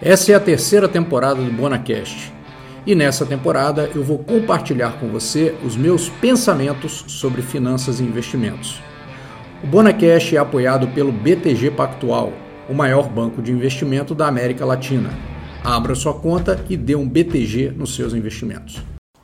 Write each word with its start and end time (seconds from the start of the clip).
Essa 0.00 0.30
é 0.30 0.34
a 0.36 0.40
terceira 0.40 0.88
temporada 0.88 1.42
do 1.42 1.50
BonaCast. 1.50 2.32
E 2.86 2.94
nessa 2.94 3.26
temporada 3.26 3.90
eu 3.96 4.04
vou 4.04 4.18
compartilhar 4.18 4.92
com 4.92 5.08
você 5.08 5.56
os 5.64 5.76
meus 5.76 6.08
pensamentos 6.08 7.04
sobre 7.08 7.42
finanças 7.42 7.98
e 7.98 8.04
investimentos. 8.04 8.80
O 9.62 9.66
BonaCast 9.66 10.36
é 10.36 10.38
apoiado 10.38 10.86
pelo 10.94 11.10
BTG 11.10 11.72
Pactual, 11.72 12.32
o 12.68 12.74
maior 12.74 13.08
banco 13.08 13.42
de 13.42 13.50
investimento 13.50 14.14
da 14.14 14.28
América 14.28 14.64
Latina. 14.64 15.10
Abra 15.64 15.96
sua 15.96 16.14
conta 16.14 16.64
e 16.70 16.76
dê 16.76 16.94
um 16.94 17.06
BTG 17.06 17.72
nos 17.76 17.96
seus 17.96 18.14
investimentos. 18.14 18.80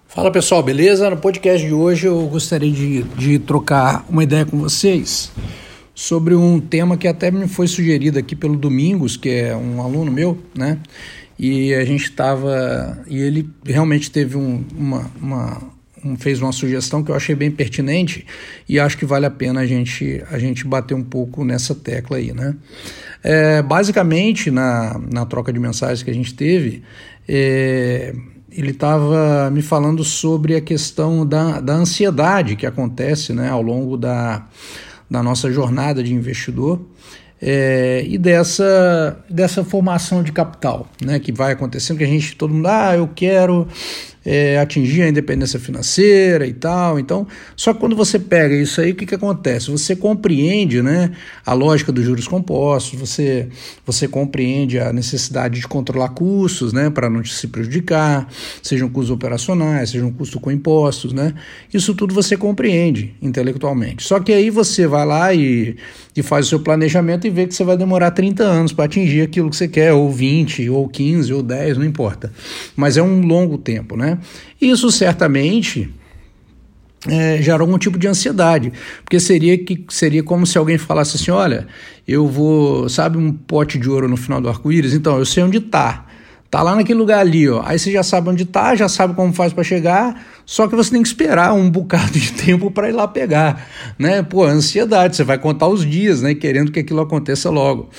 Fala 0.09 0.33
pessoal, 0.33 0.61
beleza? 0.61 1.09
No 1.09 1.17
podcast 1.17 1.65
de 1.65 1.73
hoje 1.73 2.09
eu 2.09 2.21
gostaria 2.27 2.71
de, 2.71 3.03
de 3.03 3.39
trocar 3.39 4.05
uma 4.09 4.25
ideia 4.25 4.45
com 4.45 4.59
vocês 4.59 5.31
sobre 5.95 6.35
um 6.35 6.61
tema 6.61 6.97
que 6.97 7.07
até 7.07 7.31
me 7.31 7.47
foi 7.47 7.69
sugerido 7.69 8.19
aqui 8.19 8.35
pelo 8.35 8.57
Domingos, 8.57 9.17
que 9.17 9.29
é 9.29 9.57
um 9.57 9.81
aluno 9.81 10.11
meu, 10.11 10.39
né? 10.55 10.79
E 11.39 11.75
a 11.75 11.85
gente 11.85 12.05
estava. 12.05 13.03
E 13.07 13.18
ele 13.18 13.49
realmente 13.64 14.11
teve 14.11 14.37
um, 14.37 14.65
uma, 14.77 15.11
uma 15.21 15.63
um, 16.04 16.17
fez 16.17 16.41
uma 16.43 16.53
sugestão 16.53 17.03
que 17.03 17.11
eu 17.11 17.15
achei 17.15 17.35
bem 17.35 17.51
pertinente 17.51 18.27
e 18.68 18.79
acho 18.79 18.99
que 18.99 19.07
vale 19.07 19.25
a 19.27 19.31
pena 19.31 19.61
a 19.61 19.67
gente, 19.67 20.23
a 20.31 20.39
gente 20.39 20.67
bater 20.67 20.95
um 20.95 21.03
pouco 21.03 21.45
nessa 21.45 21.75
tecla 21.75 22.18
aí, 22.18 22.32
né? 22.32 22.54
É, 23.23 23.63
basicamente, 23.63 24.51
na, 24.51 25.01
na 25.11 25.25
troca 25.25 25.53
de 25.53 25.59
mensagens 25.59 26.03
que 26.03 26.11
a 26.11 26.15
gente 26.15 26.35
teve, 26.35 26.82
é, 27.26 28.15
ele 28.53 28.71
estava 28.71 29.51
me 29.51 29.63
falando 29.63 30.04
sobre 30.04 30.54
a 30.54 30.61
questão 30.61 31.26
da, 31.26 31.61
da 31.61 31.73
ansiedade 31.73 32.55
que 32.55 32.67
acontece 32.67 33.33
né, 33.33 33.48
ao 33.48 33.62
longo 33.62 33.97
da, 33.97 34.47
da 35.11 35.22
nossa 35.22 35.50
jornada 35.50 36.03
de 36.03 36.12
investidor 36.12 36.81
é, 37.41 38.05
e 38.06 38.17
dessa, 38.17 39.19
dessa 39.28 39.62
formação 39.62 40.22
de 40.22 40.33
capital 40.33 40.89
né, 41.05 41.19
que 41.19 41.31
vai 41.31 41.53
acontecendo, 41.53 41.98
que 41.98 42.05
a 42.05 42.06
gente, 42.06 42.36
todo 42.36 42.55
mundo, 42.55 42.67
ah, 42.67 42.97
eu 42.97 43.09
quero 43.14 43.69
é, 44.25 44.59
atingir 44.59 45.03
a 45.03 45.09
independência 45.09 45.59
financeira 45.59 46.47
e 46.47 46.53
tal. 46.53 46.98
Então, 46.98 47.27
só 47.55 47.75
que 47.75 47.81
quando 47.81 47.95
você 47.95 48.19
pega 48.19 48.55
isso 48.55 48.81
aí, 48.81 48.93
o 48.93 48.95
que, 48.95 49.05
que 49.05 49.15
acontece? 49.15 49.71
Você 49.71 49.95
compreende 49.95 50.81
né, 50.81 51.12
a 51.45 51.53
lógica 51.53 51.93
dos 51.93 52.05
juros 52.05 52.27
compostos, 52.27 52.98
você, 52.98 53.48
você 53.85 54.09
compreende 54.09 54.79
a 54.79 54.93
necessidade 54.93 55.61
de 55.61 55.69
controlar 55.69 56.11
custos 56.11 56.73
né, 56.73 56.89
para 56.89 57.11
não 57.11 57.25
se 57.25 57.47
prejudicar, 57.48 58.29
sejam 58.63 58.89
custos 58.89 59.11
operacionais, 59.11 59.91
sejam 59.91 60.11
custos 60.11 60.41
com 60.41 60.51
impostos. 60.51 61.13
Né? 61.13 61.35
Isso 61.73 61.95
tudo 61.95 62.15
você 62.15 62.37
compreende 62.37 63.15
intelectualmente. 63.20 64.03
Só 64.03 64.20
que 64.20 64.33
aí 64.33 64.48
você 64.51 64.87
vai 64.87 65.05
lá 65.05 65.35
e, 65.35 65.77
e 66.17 66.23
faz 66.23 66.47
o 66.47 66.48
seu 66.48 66.61
planejamento 66.61 67.27
e 67.27 67.31
vê 67.31 67.47
que 67.47 67.55
você 67.55 67.65
vai 67.65 67.77
demorar 67.77 68.11
30 68.11 68.43
anos 68.43 68.73
para 68.73 68.85
atingir 68.85 69.23
aquilo 69.23 69.51
que 69.51 69.57
você 69.57 69.69
quer, 69.69 69.93
ou 69.93 70.11
20, 70.11 70.69
ou 70.70 70.89
15, 70.89 71.33
ou 71.33 71.43
10, 71.43 71.79
não 71.79 71.85
importa. 71.85 72.33
Mas 72.77 72.97
é 72.97 73.03
um 73.03 73.20
longo 73.20 73.59
tempo, 73.59 73.97
né? 73.97 74.14
Isso 74.61 74.91
certamente 74.91 75.93
é, 77.09 77.41
gera 77.43 77.62
algum 77.62 77.79
tipo 77.79 77.98
de 77.98 78.09
ansiedade, 78.09 78.73
porque 79.05 79.20
seria 79.20 79.59
que 79.59 79.84
seria 79.89 80.23
como 80.23 80.47
se 80.47 80.57
alguém 80.57 80.79
falasse 80.79 81.17
assim, 81.17 81.31
olha, 81.31 81.67
eu 82.07 82.27
vou, 82.27 82.89
sabe, 82.89 83.19
um 83.19 83.33
pote 83.33 83.79
de 83.79 83.89
ouro 83.89 84.09
no 84.09 84.17
final 84.17 84.41
do 84.41 84.48
arco-íris, 84.48 84.95
então 84.95 85.19
eu 85.19 85.27
sei 85.27 85.42
onde 85.42 85.59
está. 85.59 86.07
Tá 86.51 86.62
lá 86.62 86.77
naquele 86.77 87.01
lugar 87.01 87.19
ali, 87.19 87.48
ó. 87.48 87.62
Aí 87.65 87.77
você 87.77 87.91
já 87.91 88.05
sabe 88.05 88.29
onde 88.31 88.45
tá, 88.45 88.77
já 88.77 88.89
sabe 88.89 89.12
como 89.15 89.33
faz 89.33 89.53
para 89.53 89.65
chegar, 89.65 90.25
só 90.47 90.69
que 90.69 90.77
você 90.77 90.92
tem 90.92 91.03
que 91.03 91.09
esperar 91.09 91.53
um 91.53 91.69
bocado 91.69 92.12
de 92.12 92.31
tempo 92.41 92.70
para 92.70 92.89
ir 92.89 92.92
lá 92.92 93.09
pegar, 93.09 93.69
né? 93.98 94.23
Pô, 94.23 94.45
ansiedade, 94.45 95.17
você 95.17 95.25
vai 95.25 95.37
contar 95.37 95.67
os 95.67 95.85
dias, 95.85 96.23
né, 96.23 96.35
querendo 96.35 96.70
que 96.70 96.79
aquilo 96.79 97.01
aconteça 97.01 97.51
logo. 97.51 97.91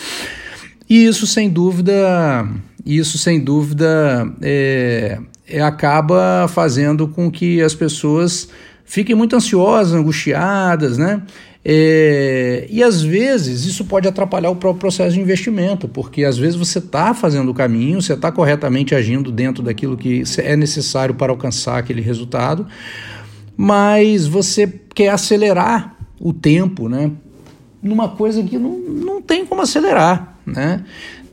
E 0.89 1.05
isso 1.05 1.27
sem 1.27 1.49
dúvida, 1.49 2.47
isso 2.86 3.17
sem 3.17 3.41
dúvida 3.41 4.31
é, 4.41 5.19
é, 5.47 5.61
acaba 5.61 6.47
fazendo 6.47 7.07
com 7.07 7.29
que 7.29 7.61
as 7.61 7.73
pessoas 7.73 8.49
fiquem 8.83 9.15
muito 9.15 9.35
ansiosas, 9.35 9.93
angustiadas, 9.93 10.97
né? 10.97 11.21
É, 11.67 12.67
e 12.70 12.83
às 12.83 13.02
vezes 13.02 13.65
isso 13.65 13.86
pode 13.86 14.08
atrapalhar 14.08 14.52
o 14.52 14.55
próprio 14.55 14.81
processo 14.81 15.15
de 15.15 15.20
investimento, 15.20 15.87
porque 15.87 16.23
às 16.23 16.37
vezes 16.37 16.55
você 16.55 16.77
está 16.77 17.11
fazendo 17.15 17.49
o 17.49 17.55
caminho, 17.55 17.99
você 17.99 18.14
está 18.14 18.31
corretamente 18.31 18.93
agindo 18.93 19.31
dentro 19.31 19.64
daquilo 19.64 19.97
que 19.97 20.21
é 20.37 20.55
necessário 20.55 21.15
para 21.15 21.31
alcançar 21.31 21.80
aquele 21.80 22.02
resultado, 22.02 22.67
mas 23.58 24.27
você 24.27 24.71
quer 24.93 25.09
acelerar 25.09 25.97
o 26.20 26.31
tempo, 26.31 26.87
né? 26.87 27.11
Numa 27.81 28.09
coisa 28.09 28.43
que 28.43 28.59
não, 28.59 28.77
não 28.77 29.21
tem 29.21 29.43
como 29.43 29.64
acelerar, 29.64 30.37
né? 30.45 30.83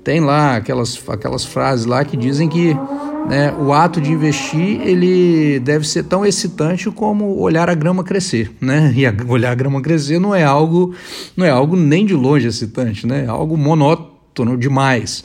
Tem 0.05 0.21
lá 0.21 0.57
aquelas, 0.57 1.01
aquelas 1.09 1.45
frases 1.45 1.87
lá 1.87 2.05
que 2.05 2.17
dizem 2.17 2.49
que 2.49 2.75
né, 3.29 3.53
o 3.53 3.73
ato 3.73 4.01
de 4.01 4.11
investir 4.11 4.81
ele 4.81 5.61
deve 5.61 5.87
ser 5.87 6.03
tão 6.05 6.27
excitante 6.27 6.91
como 6.91 7.39
olhar 7.39 7.71
a 7.71 7.75
grama 7.75 8.03
crescer, 8.03 8.51
né? 8.61 8.93
E 8.97 9.07
a, 9.07 9.15
olhar 9.29 9.53
a 9.53 9.55
grama 9.55 9.81
crescer 9.81 10.19
não 10.19 10.35
é 10.35 10.43
algo 10.43 10.95
não 11.37 11.47
é 11.47 11.51
algo 11.51 11.77
nem 11.77 12.05
de 12.05 12.15
longe 12.15 12.49
excitante, 12.49 13.07
né? 13.07 13.25
É 13.25 13.29
algo 13.29 13.57
monótono 13.57 14.57
demais. 14.57 15.25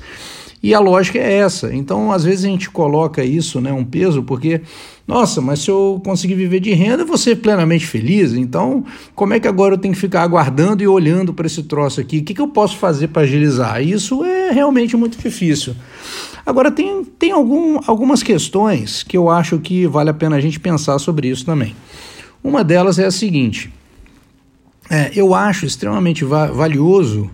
E 0.61 0.73
a 0.73 0.79
lógica 0.79 1.19
é 1.19 1.33
essa. 1.37 1.73
Então, 1.73 2.11
às 2.11 2.23
vezes 2.23 2.45
a 2.45 2.47
gente 2.47 2.69
coloca 2.69 3.23
isso, 3.23 3.61
né, 3.61 3.71
um 3.71 3.85
peso, 3.85 4.23
porque, 4.23 4.61
nossa, 5.07 5.39
mas 5.39 5.59
se 5.59 5.71
eu 5.71 6.01
conseguir 6.03 6.35
viver 6.35 6.59
de 6.59 6.73
renda, 6.73 7.03
eu 7.03 7.07
vou 7.07 7.17
ser 7.17 7.37
plenamente 7.37 7.85
feliz. 7.87 8.33
Então, 8.33 8.83
como 9.15 9.33
é 9.33 9.39
que 9.39 9.47
agora 9.47 9.75
eu 9.75 9.77
tenho 9.77 9.93
que 9.93 9.99
ficar 9.99 10.21
aguardando 10.21 10.83
e 10.83 10.87
olhando 10.87 11.33
para 11.33 11.47
esse 11.47 11.63
troço 11.63 12.01
aqui? 12.01 12.17
O 12.17 12.23
que, 12.25 12.33
que 12.33 12.41
eu 12.41 12.49
posso 12.49 12.75
fazer 12.75 13.07
para 13.07 13.21
agilizar? 13.21 13.81
Isso 13.81 14.25
é 14.25 14.51
realmente 14.51 14.97
muito 14.97 15.17
difícil. 15.17 15.73
Agora, 16.45 16.69
tem, 16.69 17.05
tem 17.05 17.31
algum, 17.31 17.79
algumas 17.87 18.21
questões 18.21 19.01
que 19.01 19.15
eu 19.15 19.29
acho 19.29 19.59
que 19.59 19.87
vale 19.87 20.09
a 20.09 20.13
pena 20.13 20.35
a 20.35 20.41
gente 20.41 20.59
pensar 20.59 20.99
sobre 20.99 21.29
isso 21.29 21.45
também. 21.45 21.73
Uma 22.43 22.61
delas 22.61 22.99
é 22.99 23.05
a 23.05 23.11
seguinte: 23.11 23.71
é, 24.89 25.11
eu 25.15 25.33
acho 25.33 25.65
extremamente 25.65 26.25
va 26.25 26.47
valioso. 26.47 27.31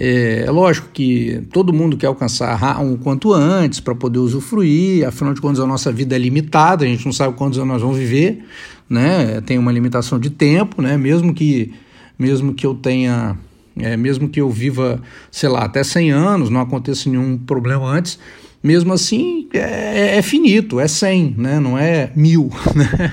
É, 0.00 0.44
é, 0.46 0.50
lógico 0.50 0.90
que 0.92 1.42
todo 1.52 1.72
mundo 1.72 1.96
quer 1.96 2.06
alcançar 2.06 2.80
um 2.80 2.96
quanto 2.96 3.32
antes 3.32 3.80
para 3.80 3.96
poder 3.96 4.20
usufruir, 4.20 5.04
afinal 5.04 5.34
de 5.34 5.40
contas 5.40 5.58
a 5.58 5.66
nossa 5.66 5.90
vida 5.90 6.14
é 6.14 6.18
limitada, 6.18 6.84
a 6.84 6.88
gente 6.88 7.04
não 7.04 7.12
sabe 7.12 7.34
quantos 7.36 7.58
anos 7.58 7.72
nós 7.72 7.82
vamos 7.82 7.98
viver, 7.98 8.44
né? 8.88 9.40
tem 9.40 9.58
uma 9.58 9.72
limitação 9.72 10.20
de 10.20 10.30
tempo, 10.30 10.80
né? 10.80 10.96
mesmo, 10.96 11.34
que, 11.34 11.74
mesmo 12.16 12.54
que 12.54 12.64
eu 12.64 12.76
tenha 12.76 13.36
é, 13.76 13.96
mesmo 13.96 14.28
que 14.28 14.40
eu 14.40 14.48
viva, 14.48 15.02
sei 15.32 15.48
lá, 15.48 15.64
até 15.64 15.82
100 15.82 16.12
anos, 16.12 16.50
não 16.50 16.60
aconteça 16.60 17.10
nenhum 17.10 17.36
problema 17.36 17.88
antes, 17.88 18.20
mesmo 18.62 18.92
assim 18.92 19.48
é, 19.52 20.18
é 20.18 20.22
finito, 20.22 20.78
é 20.78 20.86
100, 20.86 21.34
né? 21.36 21.58
não 21.58 21.76
é 21.76 22.12
mil. 22.14 22.50
Né? 22.72 23.12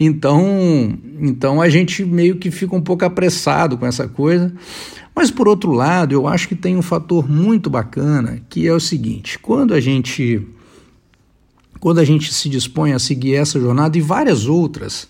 Então, 0.00 0.96
então 1.20 1.60
a 1.60 1.68
gente 1.68 2.04
meio 2.04 2.36
que 2.36 2.52
fica 2.52 2.76
um 2.76 2.80
pouco 2.80 3.04
apressado 3.04 3.76
com 3.76 3.84
essa 3.84 4.06
coisa. 4.06 4.52
Mas 5.18 5.32
por 5.32 5.48
outro 5.48 5.72
lado, 5.72 6.14
eu 6.14 6.28
acho 6.28 6.46
que 6.46 6.54
tem 6.54 6.76
um 6.76 6.80
fator 6.80 7.28
muito 7.28 7.68
bacana, 7.68 8.40
que 8.48 8.68
é 8.68 8.72
o 8.72 8.78
seguinte: 8.78 9.36
quando 9.36 9.74
a 9.74 9.80
gente 9.80 10.46
quando 11.80 11.98
a 11.98 12.04
gente 12.04 12.32
se 12.32 12.48
dispõe 12.48 12.92
a 12.92 13.00
seguir 13.00 13.34
essa 13.34 13.58
jornada 13.58 13.98
e 13.98 14.00
várias 14.00 14.46
outras, 14.46 15.08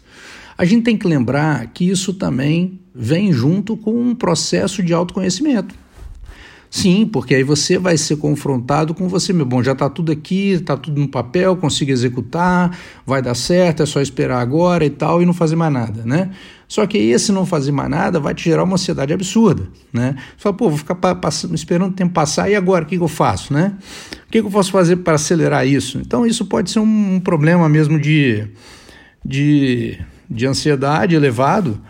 a 0.56 0.64
gente 0.64 0.82
tem 0.82 0.96
que 0.96 1.06
lembrar 1.06 1.66
que 1.74 1.86
isso 1.86 2.14
também 2.14 2.80
vem 2.94 3.34
junto 3.34 3.76
com 3.76 4.00
um 4.00 4.14
processo 4.14 4.82
de 4.82 4.94
autoconhecimento. 4.94 5.74
Sim, 6.70 7.06
porque 7.06 7.34
aí 7.34 7.42
você 7.42 7.78
vai 7.78 7.96
ser 7.96 8.16
confrontado 8.16 8.94
com 8.94 9.08
você 9.08 9.32
meu 9.32 9.46
Bom, 9.46 9.62
já 9.62 9.72
está 9.72 9.88
tudo 9.88 10.12
aqui, 10.12 10.50
está 10.50 10.76
tudo 10.76 11.00
no 11.00 11.08
papel, 11.08 11.56
consigo 11.56 11.90
executar, 11.90 12.76
vai 13.06 13.22
dar 13.22 13.34
certo, 13.34 13.82
é 13.82 13.86
só 13.86 14.00
esperar 14.00 14.40
agora 14.40 14.84
e 14.84 14.90
tal, 14.90 15.22
e 15.22 15.26
não 15.26 15.32
fazer 15.32 15.56
mais 15.56 15.72
nada, 15.72 16.02
né? 16.04 16.30
Só 16.66 16.86
que 16.86 16.98
esse 16.98 17.32
não 17.32 17.46
fazer 17.46 17.72
mais 17.72 17.88
nada 17.88 18.20
vai 18.20 18.34
te 18.34 18.44
gerar 18.44 18.64
uma 18.64 18.74
ansiedade 18.74 19.14
absurda, 19.14 19.66
né? 19.90 20.14
Você 20.36 20.42
fala, 20.42 20.54
pô, 20.54 20.68
vou 20.68 20.76
ficar 20.76 20.98
esperando 21.54 21.92
o 21.92 21.94
tempo 21.94 22.12
passar, 22.12 22.50
e 22.50 22.54
agora, 22.54 22.84
o 22.84 22.86
que, 22.86 22.98
que 22.98 23.02
eu 23.02 23.08
faço, 23.08 23.54
né? 23.54 23.72
O 24.26 24.30
que, 24.30 24.42
que 24.42 24.46
eu 24.46 24.50
posso 24.50 24.70
fazer 24.70 24.96
para 24.96 25.14
acelerar 25.14 25.66
isso? 25.66 25.98
Então, 25.98 26.26
isso 26.26 26.44
pode 26.44 26.70
ser 26.70 26.80
um, 26.80 27.14
um 27.14 27.20
problema 27.20 27.66
mesmo 27.70 27.98
de, 27.98 28.46
de, 29.24 29.98
de 30.28 30.46
ansiedade 30.46 31.14
elevado, 31.14 31.80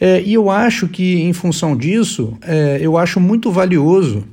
é, 0.00 0.22
e 0.22 0.34
eu 0.34 0.50
acho 0.50 0.86
que, 0.88 1.22
em 1.22 1.32
função 1.32 1.76
disso, 1.76 2.36
é, 2.42 2.78
eu 2.80 2.96
acho 2.96 3.18
muito 3.18 3.50
valioso 3.50 4.24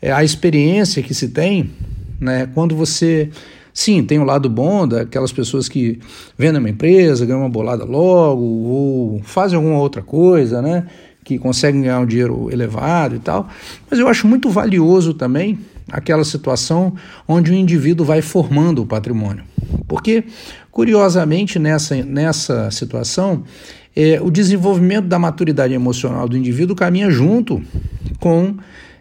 é, 0.00 0.12
a 0.12 0.22
experiência 0.22 1.02
que 1.02 1.14
se 1.14 1.28
tem 1.28 1.70
né, 2.20 2.48
quando 2.54 2.76
você. 2.76 3.30
Sim, 3.74 4.04
tem 4.04 4.18
o 4.18 4.24
lado 4.24 4.50
bom 4.50 4.86
daquelas 4.86 5.32
pessoas 5.32 5.66
que 5.66 5.98
vendem 6.36 6.60
uma 6.60 6.68
empresa, 6.68 7.24
ganham 7.24 7.40
uma 7.40 7.48
bolada 7.48 7.84
logo, 7.84 8.42
ou 8.42 9.22
fazem 9.24 9.56
alguma 9.56 9.78
outra 9.78 10.02
coisa, 10.02 10.60
né? 10.60 10.86
Que 11.24 11.38
conseguem 11.38 11.80
ganhar 11.80 12.00
um 12.00 12.06
dinheiro 12.06 12.50
elevado 12.52 13.16
e 13.16 13.18
tal. 13.18 13.48
Mas 13.90 13.98
eu 13.98 14.08
acho 14.08 14.28
muito 14.28 14.50
valioso 14.50 15.14
também 15.14 15.58
aquela 15.90 16.22
situação 16.22 16.94
onde 17.26 17.50
o 17.50 17.54
indivíduo 17.54 18.04
vai 18.04 18.20
formando 18.20 18.82
o 18.82 18.86
patrimônio. 18.86 19.44
Porque, 19.88 20.24
curiosamente, 20.70 21.58
nessa, 21.58 21.96
nessa 22.04 22.70
situação, 22.70 23.42
é, 23.94 24.20
o 24.20 24.30
desenvolvimento 24.30 25.06
da 25.06 25.18
maturidade 25.18 25.74
emocional 25.74 26.28
do 26.28 26.36
indivíduo 26.36 26.74
caminha 26.74 27.10
junto 27.10 27.62
com 28.18 28.56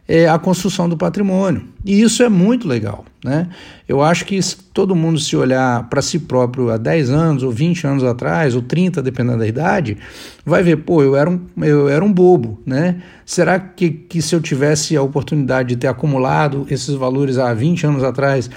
é, 0.08 0.28
a 0.28 0.38
construção 0.38 0.90
do 0.90 0.98
patrimônio. 0.98 1.64
E 1.86 2.02
isso 2.02 2.22
é 2.22 2.28
muito 2.28 2.68
legal. 2.68 3.06
Né? 3.24 3.48
Eu 3.88 4.02
acho 4.02 4.26
que 4.26 4.40
todo 4.74 4.96
mundo 4.96 5.20
se 5.20 5.38
olhar 5.38 5.88
para 5.90 6.02
si 6.02 6.20
próprio 6.20 6.70
há 6.70 6.78
10 6.78 7.10
anos, 7.12 7.44
ou 7.44 7.52
20 7.52 7.88
anos 7.88 8.04
atrás, 8.04 8.56
ou 8.56 8.62
30, 8.62 9.02
dependendo 9.02 9.40
da 9.40 9.48
idade, 9.48 9.98
vai 10.46 10.64
ver, 10.64 10.78
pô, 10.78 11.02
eu 11.02 11.16
era 11.16 11.30
um, 11.30 11.40
eu 11.62 11.88
era 11.88 12.04
um 12.04 12.12
bobo. 12.12 12.60
Né? 12.66 13.02
Será 13.26 13.60
que, 13.60 13.90
que 13.90 14.22
se 14.22 14.36
eu 14.36 14.42
tivesse 14.42 14.98
a 14.98 15.02
oportunidade 15.02 15.70
de 15.70 15.76
ter 15.78 15.88
acumulado 15.88 16.66
esses 16.70 16.94
valores 16.96 17.38
há 17.38 17.54
20 17.54 17.86
anos 17.86 18.04
atrás, 18.04 18.50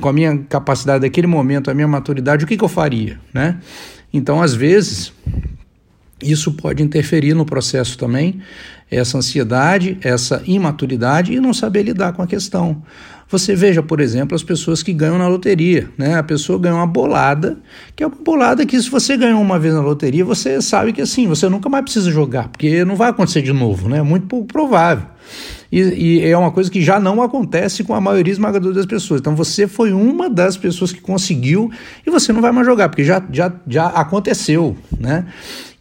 com 0.00 0.08
a 0.08 0.12
minha 0.12 0.38
capacidade 0.48 1.02
daquele 1.02 1.26
momento, 1.26 1.70
a 1.70 1.74
minha 1.74 1.88
maturidade, 1.88 2.44
o 2.44 2.46
que, 2.46 2.56
que 2.56 2.64
eu 2.64 2.68
faria? 2.68 3.18
Né? 3.34 3.58
Então, 4.14 4.40
às 4.40 4.54
vezes, 4.54 5.12
isso 6.22 6.52
pode 6.52 6.82
interferir 6.82 7.34
no 7.34 7.44
processo 7.44 7.98
também, 7.98 8.40
essa 8.90 9.16
ansiedade, 9.18 9.98
essa 10.02 10.42
imaturidade 10.46 11.32
e 11.32 11.40
não 11.40 11.54
saber 11.54 11.82
lidar 11.82 12.12
com 12.12 12.22
a 12.22 12.26
questão. 12.26 12.82
Você 13.32 13.56
veja, 13.56 13.82
por 13.82 13.98
exemplo, 13.98 14.34
as 14.34 14.42
pessoas 14.42 14.82
que 14.82 14.92
ganham 14.92 15.16
na 15.16 15.26
loteria, 15.26 15.88
né? 15.96 16.16
A 16.16 16.22
pessoa 16.22 16.58
ganha 16.58 16.74
uma 16.74 16.86
bolada, 16.86 17.58
que 17.96 18.04
é 18.04 18.06
uma 18.06 18.14
bolada 18.14 18.66
que 18.66 18.78
se 18.78 18.90
você 18.90 19.16
ganhou 19.16 19.40
uma 19.40 19.58
vez 19.58 19.72
na 19.72 19.80
loteria, 19.80 20.22
você 20.22 20.60
sabe 20.60 20.92
que 20.92 21.00
assim, 21.00 21.26
você 21.26 21.48
nunca 21.48 21.70
mais 21.70 21.82
precisa 21.84 22.10
jogar, 22.10 22.48
porque 22.48 22.84
não 22.84 22.94
vai 22.94 23.08
acontecer 23.08 23.40
de 23.40 23.52
novo, 23.52 23.88
né? 23.88 23.98
É 23.98 24.02
muito 24.02 24.26
pouco 24.26 24.46
provável. 24.46 25.06
E, 25.72 25.80
e, 25.80 26.28
é 26.28 26.36
uma 26.36 26.50
coisa 26.50 26.70
que 26.70 26.82
já 26.82 27.00
não 27.00 27.22
acontece 27.22 27.82
com 27.82 27.94
a 27.94 28.00
maioria 28.02 28.30
esmagadora 28.30 28.74
das 28.74 28.84
pessoas. 28.84 29.20
Então 29.20 29.34
você 29.34 29.66
foi 29.66 29.94
uma 29.94 30.28
das 30.28 30.58
pessoas 30.58 30.92
que 30.92 31.00
conseguiu 31.00 31.70
e 32.06 32.10
você 32.10 32.34
não 32.34 32.42
vai 32.42 32.52
mais 32.52 32.66
jogar, 32.66 32.90
porque 32.90 33.02
já, 33.02 33.22
já, 33.32 33.50
já 33.66 33.86
aconteceu, 33.86 34.76
né? 35.00 35.24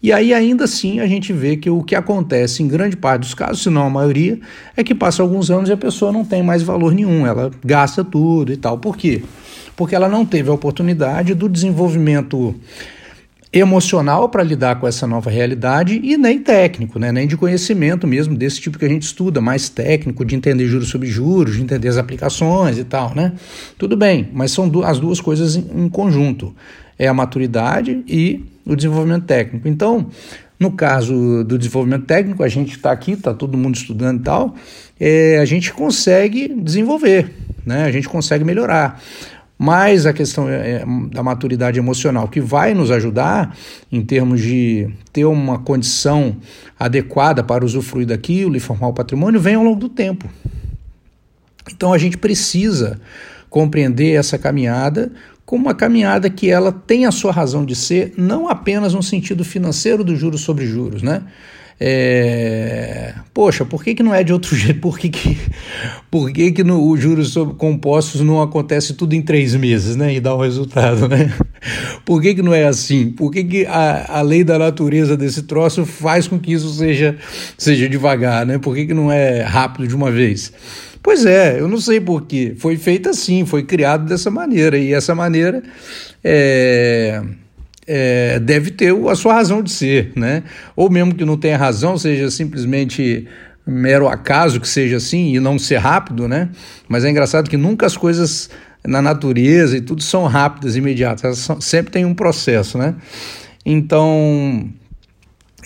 E 0.04 0.12
aí, 0.12 0.34
ainda 0.34 0.64
assim, 0.64 1.00
a 1.00 1.06
gente 1.06 1.32
vê 1.32 1.56
que 1.56 1.70
o 1.70 1.84
que 1.84 1.94
acontece 1.96 2.64
em 2.64 2.68
grande 2.68 2.98
parte 2.98 3.22
dos 3.22 3.36
casos, 3.36 3.62
se 3.62 3.70
não 3.70 3.84
a 3.84 3.90
maioria, 3.90 4.40
é 4.76 4.84
que 4.84 4.96
passa 4.96 5.22
alguns 5.22 5.52
anos 5.52 5.70
e 5.70 5.74
a 5.74 5.78
pessoa 5.78 6.12
não 6.12 6.26
tem 6.26 6.42
mais 6.42 6.64
valor 6.64 6.92
nenhum, 6.92 7.28
ela 7.28 7.52
gasta 7.64 8.04
tudo 8.04 8.52
e 8.52 8.58
tal. 8.58 8.80
Por 8.80 8.98
quê? 8.98 9.22
Porque 9.76 9.94
ela 9.94 10.10
não 10.10 10.26
teve 10.26 10.50
a 10.50 10.54
oportunidade 10.54 11.36
do 11.36 11.48
desenvolvimento 11.48 12.56
emocional 13.54 14.30
para 14.30 14.44
lidar 14.44 14.80
com 14.80 14.88
essa 14.88 15.06
nova 15.06 15.30
realidade 15.30 16.00
e 16.02 16.18
nem 16.18 16.40
técnico, 16.40 16.98
né? 16.98 17.12
nem 17.12 17.28
de 17.28 17.36
conhecimento 17.36 18.08
mesmo 18.08 18.34
desse 18.36 18.62
tipo 18.62 18.80
que 18.80 18.86
a 18.86 18.90
gente 18.90 19.04
estuda, 19.04 19.42
mais 19.42 19.68
técnico, 19.68 20.24
de 20.24 20.36
entender 20.36 20.68
juros 20.68 20.88
sobre 20.88 21.08
juros, 21.08 21.58
de 21.58 21.62
entender 21.62 21.90
as 21.90 21.98
aplicações 21.98 22.78
e 22.78 22.86
tal, 22.86 23.14
né? 23.14 23.34
Tudo 23.78 23.98
bem, 23.98 24.30
mas 24.34 24.52
são 24.52 24.72
as 24.84 25.00
duas 25.00 25.20
coisas 25.20 25.58
em 25.58 25.90
conjunto. 25.90 26.56
É 27.02 27.08
a 27.08 27.14
maturidade 27.14 28.04
e 28.08 28.46
o 28.64 28.76
desenvolvimento 28.76 29.26
técnico. 29.26 29.68
Então, 29.68 30.08
no 30.60 30.72
caso 30.72 31.44
do 31.44 31.58
desenvolvimento 31.58 32.06
técnico, 32.06 32.44
a 32.44 32.48
gente 32.48 32.76
está 32.76 32.92
aqui, 32.92 33.14
está 33.14 33.34
todo 33.34 33.58
mundo 33.58 33.74
estudando 33.74 34.20
e 34.20 34.24
tal, 34.24 34.56
é, 35.00 35.40
a 35.40 35.46
gente 35.46 35.74
consegue 35.74 36.48
desenvolver, 36.48 37.34
né? 37.66 37.86
a 37.86 37.92
gente 37.92 38.08
consegue 38.08 38.44
melhorar. 38.44 39.02
Mas 39.58 40.06
a 40.06 40.14
questão 40.14 40.48
é, 40.48 40.54
é, 40.54 40.86
da 41.12 41.24
maturidade 41.24 41.80
emocional, 41.80 42.28
que 42.28 42.40
vai 42.40 42.76
nos 42.76 42.92
ajudar 42.92 43.58
em 43.92 44.04
termos 44.04 44.40
de 44.40 44.88
ter 45.12 45.26
uma 45.26 45.58
condição 45.58 46.38
adequada 46.80 47.44
para 47.44 47.66
usufruir 47.66 48.06
daquilo 48.06 48.56
e 48.56 48.60
formar 48.60 48.90
o 48.90 48.94
patrimônio, 48.94 49.40
vem 49.40 49.56
ao 49.56 49.64
longo 49.64 49.80
do 49.80 49.90
tempo. 49.90 50.30
Então 51.72 51.92
a 51.94 51.98
gente 51.98 52.18
precisa 52.18 53.02
compreender 53.50 54.14
essa 54.14 54.38
caminhada 54.38 55.12
como 55.52 55.66
uma 55.66 55.76
caminhada 55.76 56.30
que 56.30 56.50
ela 56.50 56.72
tem 56.72 57.06
a 57.06 57.12
sua 57.12 57.34
razão 57.34 57.66
de 57.66 57.76
ser, 57.76 58.14
não 58.16 58.48
apenas 58.48 58.94
no 58.94 59.04
sentido 59.04 59.44
financeiro 59.44 60.02
do 60.02 60.16
juros 60.16 60.40
sobre 60.40 60.66
juros, 60.66 61.02
né? 61.02 61.24
É... 61.78 63.14
Poxa, 63.34 63.66
por 63.66 63.84
que, 63.84 63.94
que 63.94 64.02
não 64.02 64.16
é 64.16 64.24
de 64.24 64.32
outro 64.32 64.56
jeito? 64.56 64.80
Por 64.80 64.98
que, 64.98 65.10
que, 65.10 65.38
por 66.10 66.32
que, 66.32 66.54
que 66.54 66.64
no, 66.64 66.90
os 66.90 66.98
juros 67.02 67.34
sobre 67.34 67.56
compostos 67.56 68.22
não 68.22 68.42
acontece 68.42 68.94
tudo 68.94 69.14
em 69.14 69.22
três 69.22 69.54
meses 69.54 69.98
né? 69.98 70.14
e 70.14 70.22
dá 70.22 70.34
o 70.34 70.38
um 70.38 70.42
resultado? 70.42 71.10
Né? 71.10 71.34
Por 72.06 72.22
que, 72.22 72.34
que 72.34 72.42
não 72.42 72.54
é 72.54 72.66
assim? 72.66 73.12
Por 73.12 73.30
que, 73.30 73.44
que 73.44 73.66
a, 73.68 74.20
a 74.20 74.22
lei 74.22 74.44
da 74.44 74.58
natureza 74.58 75.16
desse 75.16 75.44
troço 75.44 75.86
faz 75.86 76.28
com 76.28 76.40
que 76.40 76.52
isso 76.54 76.74
seja, 76.74 77.18
seja 77.56 77.88
devagar? 77.88 78.46
Né? 78.46 78.58
Por 78.58 78.74
que, 78.74 78.88
que 78.88 78.94
não 78.94 79.12
é 79.12 79.42
rápido 79.44 79.88
de 79.88 79.96
uma 79.96 80.10
vez? 80.10 80.52
Pois 81.04 81.26
é, 81.26 81.60
eu 81.60 81.68
não 81.68 81.80
sei 81.80 82.00
porquê. 82.00 82.54
Foi 82.58 82.78
feito 82.78 83.10
assim, 83.10 83.46
foi 83.46 83.64
criado 83.64 84.06
dessa 84.06 84.30
maneira. 84.30 84.78
E 84.78 84.94
essa 84.94 85.16
maneira 85.16 85.64
é, 86.24 87.22
é, 87.88 88.40
deve 88.40 88.72
ter 88.72 88.94
a 89.08 89.16
sua 89.16 89.34
razão 89.34 89.64
de 89.64 89.72
ser, 89.72 90.12
né? 90.16 90.44
Ou 90.76 90.90
mesmo 90.90 91.16
que 91.16 91.26
não 91.26 91.38
tenha 91.38 91.58
razão, 91.58 91.98
seja 91.98 92.30
simplesmente 92.30 93.28
mero 93.66 94.08
acaso 94.08 94.60
que 94.60 94.68
seja 94.68 94.98
assim 94.98 95.36
e 95.36 95.40
não 95.40 95.58
ser 95.58 95.78
rápido, 95.78 96.28
né? 96.28 96.50
Mas 96.88 97.04
é 97.04 97.10
engraçado 97.10 97.50
que 97.50 97.58
nunca 97.58 97.86
as 97.86 97.98
coisas 97.98 98.50
na 98.86 99.02
natureza 99.02 99.78
e 99.78 99.82
tudo 99.82 100.04
são 100.04 100.26
rápidas, 100.26 100.76
imediatas. 100.76 101.40
São, 101.40 101.62
sempre 101.62 101.92
tem 101.92 102.06
um 102.06 102.14
processo, 102.14 102.78
né? 102.78 102.96
Então, 103.66 104.70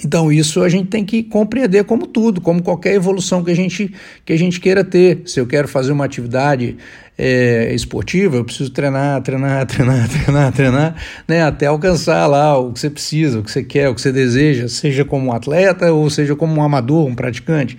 então, 0.03 0.31
isso 0.31 0.62
a 0.62 0.69
gente 0.69 0.88
tem 0.88 1.06
que 1.06 1.24
compreender 1.24 1.83
como 1.86 2.06
tudo, 2.06 2.42
como 2.42 2.62
qualquer 2.62 2.94
evolução 2.94 3.44
que 3.44 3.51
a 3.51 3.56
gente, 3.56 3.94
que 4.25 4.33
a 4.33 4.38
gente 4.38 4.59
queira 4.59 4.83
ter. 4.83 5.21
Se 5.25 5.39
eu 5.39 5.47
quero 5.47 5.68
fazer 5.68 5.92
uma 5.92 6.03
atividade 6.03 6.75
é, 7.18 7.74
esportiva, 7.74 8.36
eu 8.36 8.44
preciso 8.44 8.71
treinar, 8.71 9.21
treinar, 9.21 9.65
treinar, 9.68 10.09
treinar, 10.09 10.51
treinar, 10.51 10.95
né, 11.27 11.44
até 11.44 11.68
alcançar 11.68 12.27
lá 12.27 12.57
o 12.57 12.74
que 12.74 12.80
você 12.80 12.89
precisa, 12.89 13.39
o 13.39 13.44
que 13.44 13.51
você 13.51 13.63
quer, 13.63 13.88
o 13.88 13.95
que 13.95 14.01
você 14.01 14.12
deseja, 14.12 14.68
seja 14.68 15.06
como 15.06 15.27
um 15.27 15.33
atleta 15.33 15.92
ou 15.94 16.09
seja 16.09 16.36
como 16.36 16.59
um 16.59 16.63
amador, 16.63 17.07
um 17.07 17.15
praticante. 17.15 17.77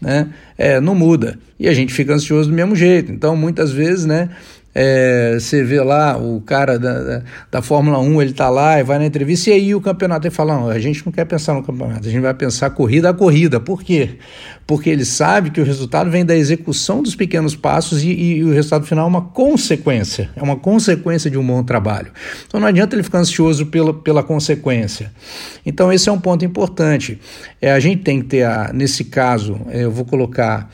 Né, 0.00 0.28
é, 0.58 0.80
não 0.80 0.94
muda. 0.94 1.38
E 1.58 1.68
a 1.68 1.72
gente 1.72 1.94
fica 1.94 2.12
ansioso 2.12 2.50
do 2.50 2.54
mesmo 2.54 2.76
jeito. 2.76 3.10
Então, 3.10 3.34
muitas 3.34 3.72
vezes, 3.72 4.04
né, 4.04 4.28
é, 4.74 5.36
você 5.38 5.62
vê 5.62 5.80
lá 5.80 6.16
o 6.16 6.40
cara 6.40 6.78
da, 6.78 7.02
da, 7.02 7.22
da, 7.50 7.62
Fórmula 7.62 7.98
1, 8.00 8.22
ele 8.22 8.32
tá 8.32 8.50
lá 8.50 8.80
e 8.80 8.82
vai 8.82 8.98
na 8.98 9.06
entrevista, 9.06 9.50
e 9.50 9.52
aí 9.52 9.74
o 9.74 9.80
campeonato, 9.80 10.26
ele 10.26 10.34
fala, 10.34 10.54
não, 10.54 10.68
a 10.68 10.78
gente 10.80 11.06
não 11.06 11.12
quer 11.12 11.24
pensar 11.24 11.54
no 11.54 11.62
campeonato, 11.62 12.08
a 12.08 12.10
gente 12.10 12.20
vai 12.20 12.34
pensar 12.34 12.70
corrida 12.70 13.10
a 13.10 13.14
corrida. 13.14 13.60
Por 13.60 13.84
quê? 13.84 14.18
Porque 14.66 14.90
ele 14.90 15.04
sabe 15.04 15.50
que 15.50 15.60
o 15.60 15.64
resultado 15.64 16.10
vem 16.10 16.24
da 16.24 16.34
execução 16.34 17.02
dos 17.02 17.14
pequenos 17.14 17.54
passos 17.54 18.02
e, 18.02 18.08
e, 18.08 18.36
e 18.38 18.44
o 18.44 18.52
resultado 18.52 18.84
final 18.84 19.04
é 19.04 19.08
uma 19.08 19.22
consequência, 19.22 20.30
é 20.34 20.42
uma 20.42 20.56
consequência 20.56 21.30
de 21.30 21.38
um 21.38 21.46
bom 21.46 21.62
trabalho. 21.62 22.10
Então 22.46 22.58
não 22.58 22.66
adianta 22.66 22.96
ele 22.96 23.02
ficar 23.02 23.18
ansioso 23.18 23.66
pela, 23.66 23.94
pela 23.94 24.22
consequência. 24.22 25.12
Então 25.64 25.92
esse 25.92 26.08
é 26.08 26.12
um 26.12 26.18
ponto 26.18 26.44
importante. 26.44 27.20
É, 27.60 27.70
a 27.72 27.78
gente 27.78 28.02
tem 28.02 28.20
que 28.20 28.26
ter, 28.26 28.44
a, 28.44 28.72
nesse 28.72 29.04
caso, 29.04 29.60
é, 29.68 29.84
eu 29.84 29.90
vou 29.90 30.04
colocar 30.04 30.68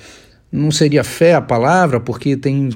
não 0.52 0.70
seria 0.70 1.05
fé 1.05 1.35
a 1.35 1.41
palavra, 1.41 2.00
porque 2.00 2.37
tem 2.37 2.70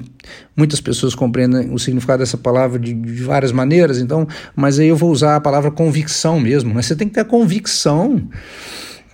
muitas 0.55 0.79
pessoas 0.79 1.13
compreendem 1.13 1.73
o 1.73 1.77
significado 1.77 2.19
dessa 2.19 2.37
palavra 2.37 2.79
de, 2.79 2.93
de 2.93 3.23
várias 3.23 3.51
maneiras, 3.51 3.99
então, 3.99 4.27
mas 4.55 4.79
aí 4.79 4.87
eu 4.87 4.95
vou 4.95 5.11
usar 5.11 5.35
a 5.35 5.41
palavra 5.41 5.69
convicção 5.69 6.39
mesmo. 6.39 6.73
Mas 6.73 6.85
você 6.85 6.95
tem 6.95 7.07
que 7.07 7.15
ter 7.15 7.21
a 7.21 7.25
convicção 7.25 8.29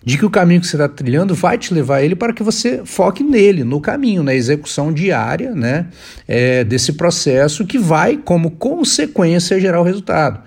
de 0.03 0.17
que 0.17 0.25
o 0.25 0.29
caminho 0.29 0.59
que 0.59 0.67
você 0.67 0.75
está 0.75 0.89
trilhando 0.89 1.35
vai 1.35 1.57
te 1.57 1.73
levar 1.73 1.97
a 1.97 2.03
ele 2.03 2.15
para 2.15 2.33
que 2.33 2.41
você 2.41 2.81
foque 2.83 3.23
nele, 3.23 3.63
no 3.63 3.79
caminho, 3.79 4.23
na 4.23 4.33
execução 4.33 4.91
diária 4.91 5.53
né, 5.53 5.87
é, 6.27 6.63
desse 6.63 6.93
processo 6.93 7.65
que 7.65 7.77
vai, 7.77 8.17
como 8.17 8.51
consequência, 8.51 9.59
gerar 9.59 9.79
o 9.79 9.83
resultado. 9.83 10.41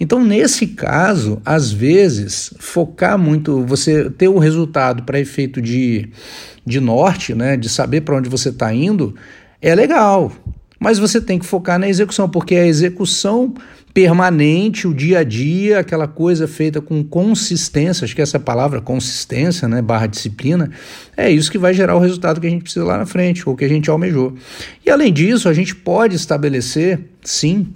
Então, 0.00 0.24
nesse 0.24 0.68
caso, 0.68 1.40
às 1.44 1.70
vezes, 1.70 2.52
focar 2.58 3.18
muito, 3.18 3.64
você 3.64 4.10
ter 4.10 4.28
o 4.28 4.38
resultado 4.38 5.02
para 5.02 5.20
efeito 5.20 5.60
de, 5.60 6.08
de 6.64 6.80
norte, 6.80 7.34
né, 7.34 7.56
de 7.56 7.68
saber 7.68 8.00
para 8.00 8.16
onde 8.16 8.28
você 8.28 8.48
está 8.48 8.72
indo, 8.72 9.14
é 9.60 9.74
legal. 9.74 10.32
Mas 10.80 10.98
você 10.98 11.20
tem 11.20 11.38
que 11.38 11.46
focar 11.46 11.78
na 11.78 11.88
execução, 11.88 12.28
porque 12.28 12.56
a 12.56 12.66
execução 12.66 13.54
permanente, 13.94 14.88
o 14.88 14.92
dia 14.92 15.20
a 15.20 15.24
dia, 15.24 15.78
aquela 15.78 16.08
coisa 16.08 16.48
feita 16.48 16.80
com 16.80 17.04
consistência, 17.04 18.04
acho 18.04 18.14
que 18.14 18.20
essa 18.20 18.40
palavra 18.40 18.80
consistência, 18.80 19.68
né, 19.68 19.80
barra 19.80 20.08
disciplina, 20.08 20.68
é 21.16 21.30
isso 21.30 21.48
que 21.48 21.56
vai 21.56 21.72
gerar 21.72 21.94
o 21.94 22.00
resultado 22.00 22.40
que 22.40 22.46
a 22.48 22.50
gente 22.50 22.64
precisa 22.64 22.84
lá 22.84 22.98
na 22.98 23.06
frente, 23.06 23.48
ou 23.48 23.54
que 23.54 23.64
a 23.64 23.68
gente 23.68 23.88
almejou. 23.88 24.34
E 24.84 24.90
além 24.90 25.12
disso, 25.12 25.48
a 25.48 25.54
gente 25.54 25.76
pode 25.76 26.16
estabelecer, 26.16 26.98
sim, 27.22 27.68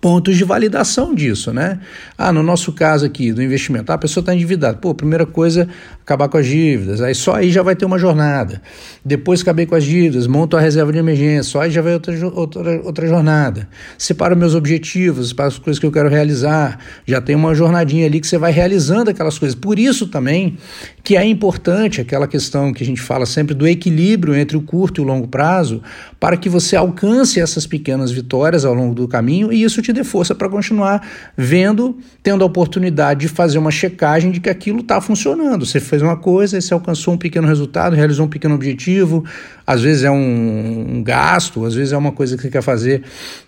pontos 0.00 0.36
de 0.36 0.44
validação 0.44 1.14
disso, 1.14 1.52
né? 1.52 1.80
Ah, 2.16 2.32
no 2.32 2.42
nosso 2.42 2.72
caso 2.72 3.04
aqui 3.04 3.32
do 3.32 3.42
investimento, 3.42 3.90
ah, 3.90 3.96
a 3.96 3.98
pessoa 3.98 4.22
está 4.22 4.34
endividada. 4.34 4.78
Pô, 4.78 4.94
primeira 4.94 5.26
coisa, 5.26 5.68
acabar 6.02 6.28
com 6.28 6.38
as 6.38 6.46
dívidas. 6.46 7.00
Aí 7.00 7.14
só 7.14 7.34
aí 7.34 7.50
já 7.50 7.62
vai 7.62 7.74
ter 7.74 7.84
uma 7.84 7.98
jornada. 7.98 8.62
Depois 9.04 9.42
acabei 9.42 9.66
com 9.66 9.74
as 9.74 9.84
dívidas, 9.84 10.26
monto 10.26 10.56
a 10.56 10.60
reserva 10.60 10.92
de 10.92 10.98
emergência. 10.98 11.44
Só 11.44 11.60
aí 11.62 11.70
já 11.70 11.82
vai 11.82 11.94
outra, 11.94 12.14
outra, 12.28 12.80
outra 12.82 13.06
jornada. 13.06 13.68
Separo 13.98 14.36
meus 14.36 14.54
objetivos, 14.54 15.30
separo 15.30 15.48
as 15.48 15.58
coisas 15.58 15.80
que 15.80 15.86
eu 15.86 15.92
quero 15.92 16.08
realizar. 16.08 16.78
Já 17.04 17.20
tem 17.20 17.34
uma 17.34 17.54
jornadinha 17.54 18.06
ali 18.06 18.20
que 18.20 18.26
você 18.26 18.38
vai 18.38 18.52
realizando 18.52 19.10
aquelas 19.10 19.38
coisas. 19.38 19.56
Por 19.56 19.78
isso 19.78 20.06
também 20.06 20.58
que 21.02 21.16
é 21.16 21.24
importante 21.24 22.00
aquela 22.00 22.28
questão 22.28 22.72
que 22.72 22.82
a 22.82 22.86
gente 22.86 23.00
fala 23.00 23.26
sempre 23.26 23.54
do 23.54 23.66
equilíbrio 23.66 24.34
entre 24.34 24.56
o 24.56 24.62
curto 24.62 25.00
e 25.00 25.04
o 25.04 25.06
longo 25.06 25.26
prazo, 25.26 25.82
para 26.20 26.36
que 26.36 26.48
você 26.48 26.76
alcance 26.76 27.40
essas 27.40 27.66
pequenas 27.66 28.12
vitórias 28.12 28.64
ao 28.64 28.72
longo 28.72 28.94
do 28.94 29.08
caminho 29.08 29.52
e 29.52 29.62
isso 29.62 29.71
isso 29.72 29.82
te 29.82 29.92
dê 29.92 30.04
força 30.04 30.34
para 30.34 30.48
continuar 30.48 31.06
vendo, 31.36 31.98
tendo 32.22 32.42
a 32.42 32.46
oportunidade 32.46 33.20
de 33.20 33.28
fazer 33.28 33.58
uma 33.58 33.70
checagem 33.70 34.30
de 34.30 34.40
que 34.40 34.48
aquilo 34.48 34.80
está 34.80 35.00
funcionando. 35.00 35.66
Você 35.66 35.80
fez 35.80 36.02
uma 36.02 36.16
coisa, 36.16 36.60
você 36.60 36.72
alcançou 36.72 37.14
um 37.14 37.18
pequeno 37.18 37.48
resultado, 37.48 37.96
realizou 37.96 38.26
um 38.26 38.28
pequeno 38.28 38.54
objetivo, 38.54 39.24
às 39.66 39.82
vezes 39.82 40.04
é 40.04 40.10
um, 40.10 40.96
um 40.96 41.02
gasto, 41.02 41.64
às 41.64 41.74
vezes 41.74 41.92
é 41.92 41.96
uma 41.96 42.12
coisa 42.12 42.36
que 42.36 42.42
você 42.42 42.50
quer 42.50 42.62
fazer 42.62 43.02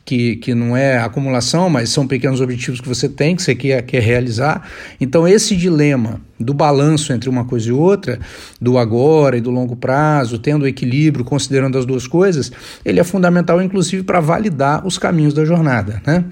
que, 0.04 0.36
que 0.36 0.54
não 0.54 0.76
é 0.76 0.98
acumulação, 0.98 1.70
mas 1.70 1.90
são 1.90 2.06
pequenos 2.06 2.40
objetivos 2.40 2.80
que 2.80 2.88
você 2.88 3.08
tem, 3.08 3.34
que 3.36 3.42
você 3.42 3.54
quer, 3.54 3.82
quer 3.82 4.02
realizar. 4.02 4.68
Então, 5.00 5.26
esse 5.26 5.56
dilema 5.56 6.20
do 6.38 6.52
balanço 6.52 7.12
entre 7.12 7.28
uma 7.28 7.44
coisa 7.44 7.68
e 7.68 7.72
outra, 7.72 8.18
do 8.60 8.78
agora 8.78 9.36
e 9.36 9.40
do 9.40 9.50
longo 9.50 9.76
prazo, 9.76 10.38
tendo 10.38 10.66
equilíbrio, 10.66 11.24
considerando 11.24 11.78
as 11.78 11.84
duas 11.84 12.06
coisas, 12.06 12.50
ele 12.84 13.00
é 13.00 13.04
fundamental, 13.04 13.62
inclusive, 13.62 14.02
para 14.02 14.20
validar 14.20 14.86
os 14.86 14.98
caminhos 14.98 15.32
da 15.32 15.44
jornada. 15.44 16.02
Né? 16.06 16.24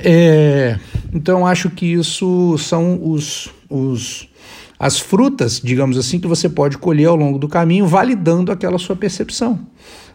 É, 0.00 0.78
então, 1.12 1.46
acho 1.46 1.70
que 1.70 1.86
isso 1.86 2.56
são 2.58 3.00
os, 3.02 3.50
os, 3.68 4.28
as 4.78 4.98
frutas, 4.98 5.60
digamos 5.62 5.98
assim, 5.98 6.20
que 6.20 6.28
você 6.28 6.48
pode 6.48 6.78
colher 6.78 7.06
ao 7.06 7.16
longo 7.16 7.38
do 7.38 7.48
caminho, 7.48 7.86
validando 7.86 8.52
aquela 8.52 8.78
sua 8.78 8.94
percepção, 8.94 9.58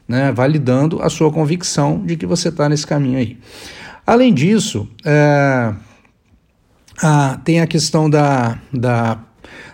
né? 0.07 0.31
validando 0.31 1.01
a 1.01 1.09
sua 1.09 1.31
convicção 1.31 2.03
de 2.05 2.15
que 2.15 2.25
você 2.25 2.49
está 2.49 2.69
nesse 2.69 2.87
caminho 2.87 3.17
aí. 3.17 3.37
Além 4.05 4.33
disso, 4.33 4.87
é, 5.05 5.73
ah, 7.01 7.39
tem 7.43 7.59
a 7.59 7.67
questão 7.67 8.09
da, 8.09 8.59
da, 8.71 9.19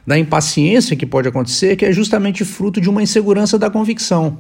da 0.06 0.18
impaciência 0.18 0.96
que 0.96 1.06
pode 1.06 1.28
acontecer, 1.28 1.76
que 1.76 1.86
é 1.86 1.92
justamente 1.92 2.46
fruto 2.46 2.80
de 2.80 2.90
uma 2.90 3.04
insegurança 3.04 3.60
da 3.60 3.70
convicção. 3.70 4.40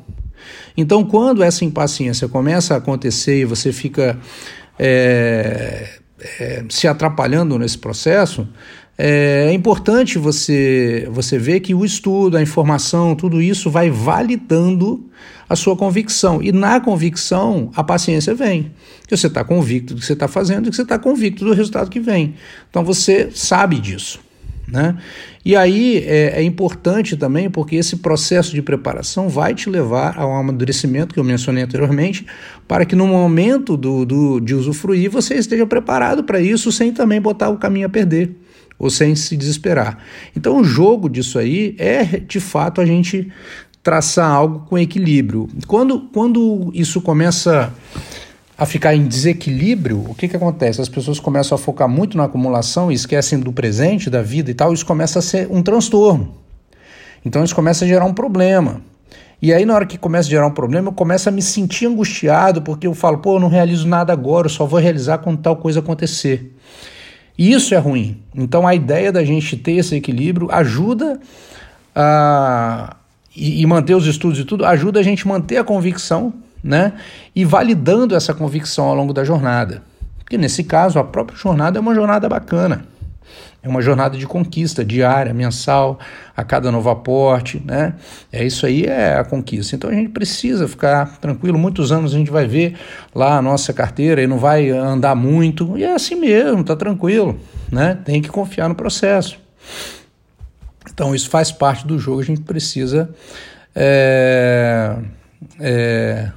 Então, 0.76 1.04
quando 1.04 1.44
essa 1.44 1.66
impaciência 1.66 2.28
começa 2.28 2.74
a 2.74 2.78
acontecer 2.78 3.42
e 3.42 3.46
você 3.46 3.74
fica 3.74 4.18
é, 4.80 5.90
é, 6.40 6.64
se 6.70 6.88
atrapalhando 6.88 7.58
nesse 7.60 7.78
processo, 7.78 8.48
é, 8.98 9.50
é, 9.50 9.54
importante 9.54 10.18
você, 10.18 11.08
você 11.12 11.38
ver 11.38 11.60
que 11.60 11.76
o 11.76 11.86
estudo, 11.86 12.36
a 12.36 12.42
informação, 12.42 13.16
tudo 13.16 13.40
isso 13.42 13.70
vai 13.70 13.92
validando 13.92 15.06
a 15.48 15.56
sua 15.56 15.76
convicção. 15.76 16.42
E 16.42 16.52
na 16.52 16.80
convicção, 16.80 17.70
a 17.76 17.84
paciência 17.84 18.34
vem. 18.34 18.72
Que 19.08 19.16
você 19.16 19.28
está 19.28 19.44
convicto 19.44 19.94
do 19.94 20.00
que 20.00 20.06
você 20.06 20.14
está 20.14 20.28
fazendo 20.28 20.68
e 20.68 20.70
que 20.72 20.76
você 20.76 20.82
está 20.82 20.98
convicto 20.98 21.46
do 21.46 21.54
resultado 21.54 21.90
que 21.90 22.00
vem. 22.00 22.34
Então 22.70 22.84
você 22.84 23.30
sabe 23.32 23.80
disso. 23.80 24.20
Né? 24.68 24.98
E 25.46 25.56
aí 25.56 26.00
é, 26.06 26.42
é, 26.42 26.44
importante 26.44 27.16
também, 27.16 27.50
porque 27.50 27.78
esse 27.78 27.98
processo 27.98 28.54
de 28.54 28.62
preparação 28.62 29.30
vai 29.30 29.54
te 29.54 29.70
levar 29.70 30.18
ao 30.20 30.34
amadurecimento 30.36 31.14
que 31.14 31.20
eu 31.20 31.24
mencionei 31.24 31.64
anteriormente, 31.64 32.26
para 32.68 32.84
que 32.84 32.94
no 32.94 33.08
momento 33.08 33.78
do, 33.78 34.06
do 34.06 34.40
de 34.42 34.54
usufruir 34.54 35.10
você 35.10 35.36
esteja 35.36 35.66
preparado 35.66 36.22
para 36.22 36.42
isso, 36.42 36.70
sem 36.70 36.92
também 36.92 37.22
botar 37.22 37.48
o 37.50 37.58
caminho 37.58 37.86
a 37.86 37.90
perder, 37.90 38.36
ou 38.78 38.90
sem 38.90 39.16
se 39.16 39.36
desesperar. 39.36 39.98
Então, 40.36 40.60
o 40.60 40.64
jogo 40.64 41.10
disso 41.10 41.40
aí 41.40 41.76
é 41.78 42.04
de 42.04 42.40
fato 42.40 42.82
a 42.82 42.86
gente 42.86 43.32
traçar 43.82 44.30
algo 44.30 44.66
com 44.68 44.78
equilíbrio. 44.78 45.48
Quando, 45.66 46.02
quando 46.14 46.72
isso 46.74 47.00
começa 47.00 47.74
a 48.58 48.66
ficar 48.66 48.96
em 48.96 49.08
desequilíbrio, 49.08 50.04
o 50.10 50.16
que, 50.16 50.28
que 50.28 50.36
acontece? 50.36 50.82
As 50.82 50.90
pessoas 50.90 51.20
começam 51.20 51.56
a 51.56 51.60
focar 51.60 51.88
muito 51.88 52.18
na 52.18 52.26
acumulação 52.26 52.92
e 52.92 52.96
esquecem 52.96 53.40
do 53.40 53.54
presente, 53.54 54.10
da 54.10 54.22
vida 54.22 54.50
e 54.50 54.54
tal, 54.54 54.74
isso 54.74 54.86
começa 54.86 55.20
a 55.20 55.22
ser 55.22 55.48
um 55.50 55.62
transtorno. 55.62 56.36
Então 57.24 57.44
isso 57.44 57.56
começa 57.56 57.86
a 57.86 57.88
gerar 57.88 58.06
um 58.06 58.14
problema. 58.14 58.82
E 59.40 59.54
aí, 59.54 59.66
na 59.66 59.76
hora 59.76 59.86
que 59.86 59.98
começa 59.98 60.28
a 60.28 60.32
gerar 60.32 60.48
um 60.48 60.54
problema, 60.54 60.90
eu 60.90 60.94
começo 60.94 61.30
a 61.30 61.32
me 61.32 61.44
sentir 61.44 61.86
angustiado, 61.86 62.64
porque 62.64 62.88
eu 62.88 62.96
falo, 62.96 63.20
pô, 63.20 63.36
eu 63.36 63.40
não 63.40 63.50
realizo 63.50 63.88
nada 63.88 64.12
agora, 64.12 64.48
eu 64.48 64.50
só 64.50 64.66
vou 64.66 64.80
realizar 64.80 65.20
quando 65.20 65.40
tal 65.40 65.56
coisa 65.56 65.80
acontecer. 65.80 66.56
E 67.38 67.52
isso 67.52 67.74
é 67.74 67.78
ruim. 67.78 68.18
Então, 68.36 68.66
a 68.68 68.74
ideia 68.74 69.12
da 69.12 69.24
gente 69.24 69.56
ter 69.56 69.74
esse 69.74 69.96
equilíbrio 69.96 70.50
ajuda 70.52 71.20
a. 71.96 72.96
E, 73.36 73.64
manter 73.68 73.94
os 73.94 74.08
estudos 74.08 74.40
e 74.40 74.44
tudo, 74.44 74.66
ajuda 74.66 75.00
a 75.00 75.04
gente 75.04 75.28
manter 75.28 75.58
a 75.58 75.64
convicção 75.64 76.34
né? 76.64 76.94
E 77.36 77.46
validando 77.46 78.16
essa 78.16 78.34
convicção 78.34 78.86
ao 78.86 78.96
longo 78.96 79.14
da 79.14 79.24
jornada. 79.24 79.82
Porque 80.18 80.38
nesse 80.38 80.64
caso, 80.64 81.00
a 81.00 81.04
própria 81.04 81.38
jornada 81.38 81.78
é 81.78 81.82
uma 81.82 81.96
jornada 81.96 82.28
bacana. 82.28 82.86
É 83.62 83.68
uma 83.68 83.82
jornada 83.82 84.18
de 84.18 84.26
conquista 84.26 84.86
diária, 84.86 85.34
mensal, 85.34 86.00
a 86.36 86.44
cada 86.44 86.72
novo 86.72 86.90
aporte, 86.90 87.62
né? 87.66 87.96
É 88.32 88.46
isso 88.46 88.66
aí 88.66 88.86
é 88.86 89.18
a 89.18 89.24
conquista. 89.24 89.76
Então 89.76 89.90
a 89.90 89.94
gente 89.94 90.10
precisa 90.10 90.68
ficar 90.68 91.18
tranquilo. 91.18 91.58
Muitos 91.58 91.92
anos 91.92 92.14
a 92.14 92.18
gente 92.18 92.32
vai 92.32 92.48
ver 92.48 92.78
lá 93.14 93.38
a 93.38 93.42
nossa 93.42 93.74
carteira 93.74 94.22
e 94.22 94.28
não 94.28 94.38
vai 94.38 94.70
andar 94.70 95.16
muito. 95.16 95.78
E 95.78 95.84
é 95.84 95.94
assim 95.94 96.16
mesmo, 96.16 96.64
tá 96.64 96.76
tranquilo, 96.76 97.40
né? 97.72 97.98
Tem 98.06 98.22
que 98.22 98.30
confiar 98.30 98.70
no 98.70 98.76
processo. 98.76 99.40
Então 100.90 101.14
isso 101.14 101.30
faz 101.30 101.52
parte 101.52 101.86
do 101.86 102.00
jogo. 102.00 102.22
A 102.22 102.26
gente 102.26 102.42
precisa 102.42 103.10
é, 103.76 104.98
é, 105.60 106.32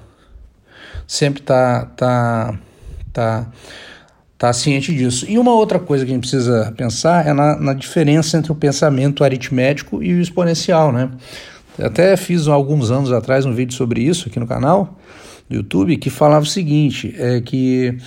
sempre 1.06 1.42
tá, 1.42 1.86
tá, 1.96 2.58
tá, 3.12 3.46
tá 4.40 4.54
ciente 4.54 4.94
disso. 4.94 5.26
E 5.28 5.38
uma 5.38 5.52
outra 5.52 5.78
coisa 5.78 6.02
que 6.02 6.10
a 6.10 6.14
gente 6.14 6.22
precisa 6.22 6.72
pensar 6.74 7.26
é 7.26 7.32
na, 7.34 7.60
na 7.60 7.74
diferença 7.74 8.38
entre 8.38 8.50
o 8.50 8.54
pensamento 8.54 9.22
aritmético 9.22 10.02
e 10.02 10.14
o 10.14 10.20
exponencial, 10.20 10.90
né? 10.90 11.10
Eu 11.78 11.88
até 11.88 12.16
fiz 12.16 12.48
alguns 12.48 12.90
anos 12.90 13.12
atrás 13.12 13.44
um 13.44 13.52
vídeo 13.52 13.74
sobre 13.74 14.00
isso 14.00 14.28
aqui 14.30 14.40
no 14.40 14.46
canal 14.46 14.98
do 15.46 15.56
YouTube 15.56 15.94
que 15.98 16.08
falava 16.08 16.42
o 16.42 16.48
seguinte, 16.48 17.14
é 17.18 17.42
que 17.42 17.98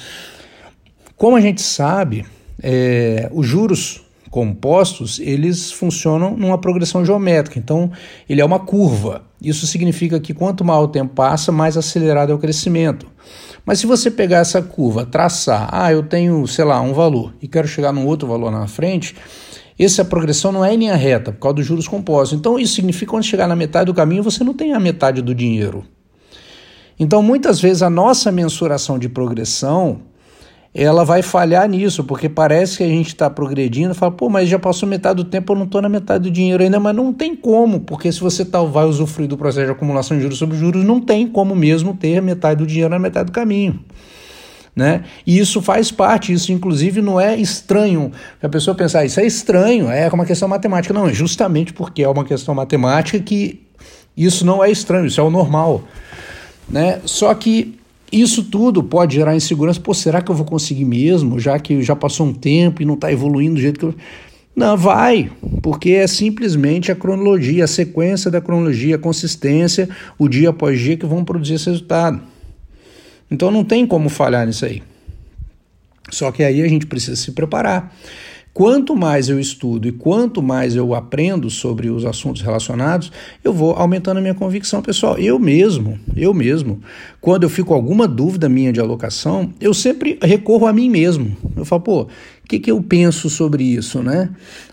como 1.15 1.35
a 1.35 1.41
gente 1.41 1.61
sabe, 1.61 2.25
é, 2.63 3.29
os 3.31 3.45
juros 3.45 4.01
compostos, 4.33 5.19
eles 5.19 5.71
funcionam 5.71 6.35
numa 6.35 6.57
progressão 6.57 7.05
geométrica. 7.05 7.59
Então, 7.59 7.91
ele 8.27 8.41
é 8.41 8.45
uma 8.45 8.57
curva. 8.57 9.21
Isso 9.39 9.67
significa 9.67 10.19
que 10.19 10.33
quanto 10.33 10.65
mais 10.65 10.83
o 10.83 10.87
tempo 10.87 11.13
passa, 11.13 11.51
mais 11.51 11.77
acelerado 11.77 12.31
é 12.31 12.35
o 12.35 12.39
crescimento. 12.39 13.05
Mas 13.63 13.77
se 13.77 13.85
você 13.85 14.09
pegar 14.09 14.39
essa 14.39 14.59
curva, 14.59 15.05
traçar, 15.05 15.69
ah, 15.71 15.91
eu 15.93 16.01
tenho, 16.01 16.47
sei 16.47 16.65
lá, 16.65 16.81
um 16.81 16.93
valor 16.93 17.31
e 17.43 17.47
quero 17.47 17.67
chegar 17.67 17.93
num 17.93 18.07
outro 18.07 18.27
valor 18.27 18.51
na 18.51 18.65
frente, 18.65 19.15
essa 19.77 20.03
progressão 20.03 20.51
não 20.51 20.65
é 20.65 20.73
em 20.73 20.77
linha 20.77 20.95
reta, 20.95 21.31
por 21.31 21.39
causa 21.39 21.57
dos 21.57 21.65
juros 21.67 21.87
compostos. 21.87 22.35
Então, 22.35 22.57
isso 22.57 22.73
significa 22.73 23.05
que 23.05 23.11
quando 23.11 23.25
chegar 23.25 23.47
na 23.47 23.55
metade 23.55 23.85
do 23.85 23.93
caminho, 23.93 24.23
você 24.23 24.43
não 24.43 24.55
tem 24.55 24.73
a 24.73 24.79
metade 24.79 25.21
do 25.21 25.35
dinheiro. 25.35 25.85
Então, 26.99 27.21
muitas 27.21 27.61
vezes, 27.61 27.83
a 27.83 27.89
nossa 27.89 28.31
mensuração 28.31 28.97
de 28.97 29.07
progressão 29.07 30.01
ela 30.73 31.05
vai 31.05 31.21
falhar 31.21 31.69
nisso, 31.69 32.03
porque 32.03 32.27
parece 32.27 32.77
que 32.77 32.83
a 32.83 32.87
gente 32.87 33.09
está 33.09 33.29
progredindo, 33.29 33.93
fala, 33.93 34.11
pô, 34.11 34.27
mas 34.27 34.49
já 34.49 34.57
passou 34.57 34.89
metade 34.89 35.17
do 35.17 35.23
tempo, 35.23 35.53
eu 35.53 35.57
não 35.57 35.65
estou 35.65 35.81
na 35.81 35.89
metade 35.89 36.23
do 36.23 36.31
dinheiro 36.31 36.63
ainda, 36.63 36.79
mas 36.79 36.95
não 36.95 37.13
tem 37.13 37.35
como, 37.35 37.81
porque 37.81 38.11
se 38.11 38.19
você 38.19 38.43
tá, 38.43 38.61
vai 38.63 38.85
usufruir 38.85 39.29
do 39.29 39.37
processo 39.37 39.67
de 39.67 39.71
acumulação 39.71 40.17
de 40.17 40.23
juros 40.23 40.39
sobre 40.39 40.57
juros, 40.57 40.83
não 40.83 40.99
tem 40.99 41.27
como 41.27 41.55
mesmo 41.55 41.93
ter 41.93 42.19
metade 42.23 42.57
do 42.59 42.65
dinheiro 42.65 42.89
na 42.89 42.97
metade 42.97 43.27
do 43.27 43.31
caminho. 43.31 43.79
Né? 44.75 45.03
E 45.27 45.37
isso 45.37 45.61
faz 45.61 45.91
parte, 45.91 46.33
isso 46.33 46.51
inclusive 46.51 46.99
não 46.99 47.21
é 47.21 47.35
estranho. 47.35 48.11
A 48.41 48.49
pessoa 48.49 48.73
pensar, 48.73 49.01
ah, 49.01 49.05
isso 49.05 49.19
é 49.19 49.25
estranho, 49.27 49.87
é 49.91 50.09
uma 50.09 50.25
questão 50.25 50.47
matemática. 50.47 50.91
Não, 50.91 51.07
é 51.07 51.13
justamente 51.13 51.71
porque 51.71 52.01
é 52.01 52.09
uma 52.09 52.25
questão 52.25 52.55
matemática 52.55 53.19
que 53.19 53.61
isso 54.17 54.43
não 54.43 54.63
é 54.63 54.71
estranho, 54.71 55.05
isso 55.05 55.21
é 55.21 55.23
o 55.23 55.29
normal. 55.29 55.83
Né? 56.67 56.99
Só 57.05 57.31
que 57.35 57.77
isso 58.21 58.43
tudo 58.43 58.83
pode 58.83 59.15
gerar 59.15 59.35
insegurança. 59.35 59.79
Pô, 59.79 59.93
será 59.93 60.21
que 60.21 60.29
eu 60.29 60.35
vou 60.35 60.45
conseguir 60.45 60.85
mesmo, 60.85 61.39
já 61.39 61.57
que 61.57 61.81
já 61.81 61.95
passou 61.95 62.27
um 62.27 62.33
tempo 62.33 62.81
e 62.81 62.85
não 62.85 62.93
está 62.93 63.11
evoluindo 63.11 63.55
do 63.55 63.61
jeito 63.61 63.79
que 63.79 63.85
eu. 63.85 63.95
Não, 64.55 64.77
vai, 64.77 65.31
porque 65.63 65.91
é 65.91 66.05
simplesmente 66.05 66.91
a 66.91 66.95
cronologia, 66.95 67.63
a 67.63 67.67
sequência 67.67 68.29
da 68.29 68.39
cronologia, 68.39 68.95
a 68.95 68.99
consistência, 68.99 69.89
o 70.17 70.29
dia 70.29 70.49
após 70.49 70.79
dia 70.79 70.95
que 70.95 71.07
vão 71.07 71.25
produzir 71.25 71.55
esse 71.55 71.71
resultado. 71.71 72.21
Então 73.31 73.49
não 73.49 73.63
tem 73.63 73.87
como 73.87 74.09
falhar 74.09 74.45
nisso 74.45 74.63
aí. 74.63 74.83
Só 76.11 76.31
que 76.31 76.43
aí 76.43 76.61
a 76.61 76.67
gente 76.67 76.85
precisa 76.85 77.15
se 77.15 77.31
preparar. 77.31 77.95
Quanto 78.53 78.95
mais 78.95 79.29
eu 79.29 79.39
estudo 79.39 79.87
e 79.87 79.91
quanto 79.91 80.41
mais 80.43 80.75
eu 80.75 80.93
aprendo 80.93 81.49
sobre 81.49 81.89
os 81.89 82.05
assuntos 82.05 82.43
relacionados, 82.43 83.11
eu 83.43 83.51
vou 83.51 83.71
aumentando 83.71 84.19
a 84.19 84.21
minha 84.21 84.35
convicção 84.35 84.79
pessoal. 84.79 85.17
Eu 85.17 85.39
mesmo, 85.39 85.99
eu 86.15 86.35
mesmo, 86.35 86.79
quando 87.19 87.43
eu 87.43 87.49
fico 87.49 87.69
com 87.69 87.73
alguma 87.73 88.07
dúvida 88.07 88.47
minha 88.47 88.71
de 88.71 88.79
alocação, 88.79 89.51
eu 89.59 89.73
sempre 89.73 90.19
recorro 90.21 90.67
a 90.67 90.73
mim 90.73 90.87
mesmo. 90.87 91.35
Eu 91.57 91.65
falo, 91.65 91.81
pô, 91.81 92.01
o 92.03 92.07
que, 92.47 92.59
que 92.59 92.69
eu 92.69 92.79
penso 92.83 93.27
sobre 93.27 93.63
isso, 93.63 94.03
né? 94.03 94.29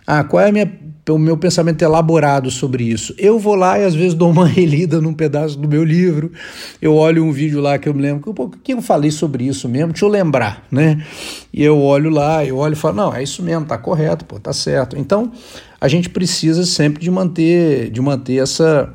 Ah, 0.06 0.24
qual 0.24 0.42
é 0.42 0.50
a 0.50 0.52
minha 0.52 0.70
o 1.10 1.18
meu 1.18 1.36
pensamento 1.36 1.82
elaborado 1.82 2.50
sobre 2.50 2.84
isso. 2.84 3.14
Eu 3.18 3.38
vou 3.38 3.54
lá 3.54 3.78
e 3.78 3.84
às 3.84 3.94
vezes 3.94 4.14
dou 4.14 4.30
uma 4.30 4.46
relida 4.48 5.00
num 5.00 5.12
pedaço 5.12 5.58
do 5.58 5.68
meu 5.68 5.84
livro, 5.84 6.32
eu 6.80 6.94
olho 6.94 7.24
um 7.24 7.32
vídeo 7.32 7.60
lá 7.60 7.78
que 7.78 7.88
eu 7.88 7.94
me 7.94 8.02
lembro, 8.02 8.34
o 8.36 8.48
que 8.48 8.72
eu 8.72 8.82
falei 8.82 9.10
sobre 9.10 9.44
isso 9.44 9.68
mesmo? 9.68 9.92
Deixa 9.92 10.04
eu 10.04 10.08
lembrar, 10.08 10.66
né? 10.70 11.04
E 11.52 11.62
eu 11.62 11.78
olho 11.80 12.10
lá, 12.10 12.44
eu 12.44 12.58
olho 12.58 12.74
e 12.74 12.76
falo, 12.76 12.96
não, 12.96 13.14
é 13.14 13.22
isso 13.22 13.42
mesmo, 13.42 13.66
tá 13.66 13.76
correto, 13.76 14.24
pô, 14.24 14.38
tá 14.38 14.52
certo. 14.52 14.96
Então, 14.96 15.32
a 15.80 15.88
gente 15.88 16.08
precisa 16.08 16.64
sempre 16.64 17.02
de 17.02 17.10
manter, 17.10 17.90
de 17.90 18.00
manter 18.00 18.42
essa 18.42 18.94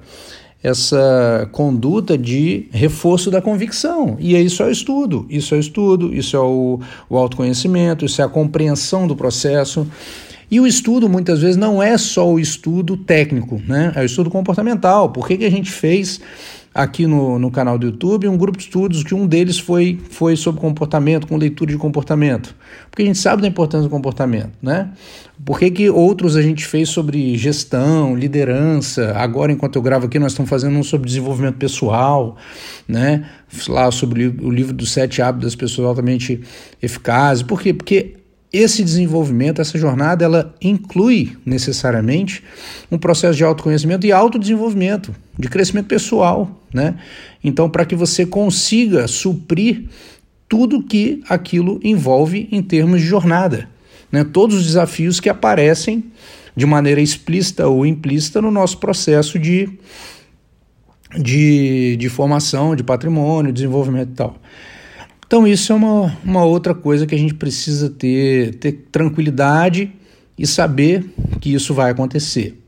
essa 0.65 1.47
conduta 1.51 2.17
de 2.17 2.67
reforço 2.71 3.29
da 3.29 3.39
convicção. 3.39 4.17
E 4.19 4.35
isso 4.35 4.63
é 4.63 4.65
o 4.65 4.71
estudo, 4.71 5.27
isso 5.29 5.53
é 5.53 5.57
o 5.57 5.59
estudo, 5.59 6.11
isso 6.11 6.35
é 6.35 6.39
o, 6.39 6.79
o 7.07 7.17
autoconhecimento, 7.17 8.03
isso 8.03 8.19
é 8.19 8.25
a 8.25 8.27
compreensão 8.27 9.05
do 9.05 9.15
processo. 9.15 9.85
E 10.49 10.59
o 10.59 10.67
estudo, 10.67 11.09
muitas 11.09 11.41
vezes, 11.41 11.57
não 11.57 11.81
é 11.81 11.97
só 11.97 12.31
o 12.31 12.39
estudo 12.39 12.95
técnico, 12.97 13.61
né? 13.67 13.91
é 13.95 14.01
o 14.01 14.05
estudo 14.05 14.29
comportamental. 14.29 15.09
Por 15.09 15.27
que, 15.27 15.37
que 15.37 15.45
a 15.45 15.51
gente 15.51 15.71
fez 15.71 16.21
aqui 16.75 17.07
no, 17.07 17.39
no 17.39 17.49
canal 17.49 17.79
do 17.79 17.85
YouTube 17.85 18.27
um 18.27 18.37
grupo 18.37 18.57
de 18.57 18.65
estudos 18.65 19.01
que 19.01 19.15
um 19.15 19.25
deles 19.25 19.57
foi, 19.57 19.97
foi 20.09 20.35
sobre 20.35 20.59
comportamento, 20.59 21.25
com 21.25 21.37
leitura 21.37 21.71
de 21.71 21.77
comportamento. 21.77 22.53
Porque 22.91 23.01
a 23.01 23.05
gente 23.05 23.17
sabe 23.17 23.41
da 23.41 23.47
importância 23.47 23.87
do 23.87 23.89
comportamento, 23.89 24.51
né? 24.61 24.91
Por 25.43 25.57
que, 25.57 25.71
que 25.71 25.89
outros 25.89 26.35
a 26.35 26.41
gente 26.41 26.65
fez 26.65 26.89
sobre 26.89 27.37
gestão, 27.37 28.13
liderança? 28.13 29.13
Agora, 29.15 29.53
enquanto 29.53 29.77
eu 29.77 29.81
gravo 29.81 30.07
aqui, 30.07 30.19
nós 30.19 30.33
estamos 30.33 30.49
fazendo 30.49 30.77
um 30.77 30.83
sobre 30.83 31.07
desenvolvimento 31.07 31.55
pessoal, 31.55 32.35
né? 32.85 33.25
Lá 33.69 33.89
sobre 33.89 34.27
o 34.27 34.51
livro 34.51 34.73
dos 34.73 34.91
sete 34.91 35.21
hábitos 35.21 35.51
das 35.51 35.55
pessoas 35.55 35.87
altamente 35.87 36.41
eficazes. 36.81 37.41
Por 37.41 37.61
quê? 37.61 37.73
Porque 37.73 38.15
esse 38.55 38.81
desenvolvimento, 38.83 39.61
essa 39.61 39.77
jornada, 39.77 40.23
ela 40.23 40.55
inclui 40.61 41.37
necessariamente 41.45 42.41
um 42.89 42.97
processo 42.97 43.35
de 43.35 43.43
autoconhecimento 43.43 44.07
e 44.07 44.13
autodesenvolvimento, 44.13 45.13
de 45.37 45.49
crescimento 45.49 45.87
pessoal, 45.87 46.49
né? 46.73 46.95
Então, 47.43 47.69
para 47.69 47.85
que 47.85 47.95
você 47.95 48.25
consiga 48.25 49.09
suprir 49.09 49.83
tudo 50.47 50.81
que 50.81 51.21
aquilo 51.27 51.81
envolve 51.83 52.47
em 52.49 52.61
termos 52.61 53.01
de 53.01 53.07
jornada, 53.07 53.67
né? 54.09 54.23
Todos 54.23 54.55
os 54.55 54.65
desafios 54.65 55.19
que 55.19 55.27
aparecem 55.27 56.05
de 56.55 56.65
maneira 56.65 57.01
explícita 57.01 57.67
ou 57.67 57.85
implícita 57.85 58.41
no 58.41 58.51
nosso 58.51 58.77
processo 58.77 59.37
de, 59.37 59.69
de, 61.17 61.97
de 61.97 62.07
formação, 62.07 62.73
de 62.73 62.83
patrimônio, 62.83 63.51
desenvolvimento 63.51 64.11
e 64.11 64.15
tal. 64.15 64.37
Então, 65.27 65.47
isso 65.47 65.71
é 65.71 65.75
uma, 65.75 66.17
uma 66.23 66.43
outra 66.43 66.73
coisa 66.73 67.07
que 67.07 67.15
a 67.15 67.17
gente 67.17 67.33
precisa 67.33 67.89
ter, 67.89 68.55
ter 68.55 68.71
tranquilidade 68.91 69.91
e 70.37 70.45
saber 70.45 71.05
que 71.41 71.53
isso 71.53 71.73
vai 71.73 71.91
acontecer. 71.91 72.61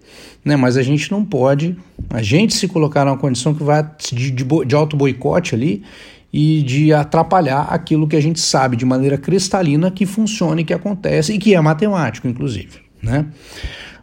Né? 0.43 0.55
Mas 0.55 0.77
a 0.77 0.81
gente 0.81 1.11
não 1.11 1.23
pode, 1.23 1.77
a 2.09 2.21
gente 2.21 2.53
se 2.53 2.67
colocar 2.67 3.05
numa 3.05 3.17
condição 3.17 3.53
que 3.53 3.63
vai 3.63 3.87
de, 4.11 4.31
de, 4.31 4.45
de 4.65 4.75
auto 4.75 4.95
boicote 4.95 5.53
ali 5.53 5.83
e 6.31 6.61
de 6.61 6.93
atrapalhar 6.93 7.67
aquilo 7.69 8.07
que 8.07 8.15
a 8.15 8.21
gente 8.21 8.39
sabe 8.39 8.75
de 8.75 8.85
maneira 8.85 9.17
cristalina 9.17 9.91
que 9.91 10.05
funciona 10.05 10.61
e 10.61 10.63
que 10.63 10.73
acontece 10.73 11.33
e 11.33 11.37
que 11.37 11.53
é 11.53 11.61
matemático, 11.61 12.27
inclusive. 12.27 12.79
Né? 13.01 13.25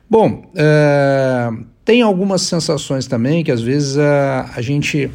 Bom, 0.09 0.45
é, 0.55 1.51
tem 1.85 2.03
algumas 2.03 2.43
sensações 2.43 3.07
também 3.07 3.43
que 3.43 3.51
às 3.51 3.61
vezes 3.61 3.99
a, 3.99 4.51
a 4.55 4.61
gente 4.63 5.11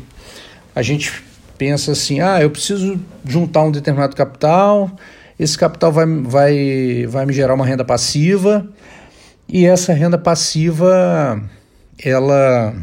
a 0.76 0.82
gente 0.82 1.12
pensa 1.60 1.92
assim: 1.92 2.22
ah, 2.22 2.42
eu 2.42 2.50
preciso 2.50 3.00
juntar 3.24 3.64
um 3.64 3.72
determinado 3.72 4.16
capital, 4.16 4.90
esse 5.38 5.56
capital 5.56 5.92
vai, 5.92 6.06
vai, 6.08 7.06
vai 7.08 7.26
me 7.26 7.34
gerar 7.34 7.54
uma 7.54 7.66
renda 7.66 7.86
passiva, 7.86 8.66
e 9.48 9.66
essa 9.66 9.94
renda 9.94 10.18
passiva, 10.18 11.40
ela. 12.04 12.74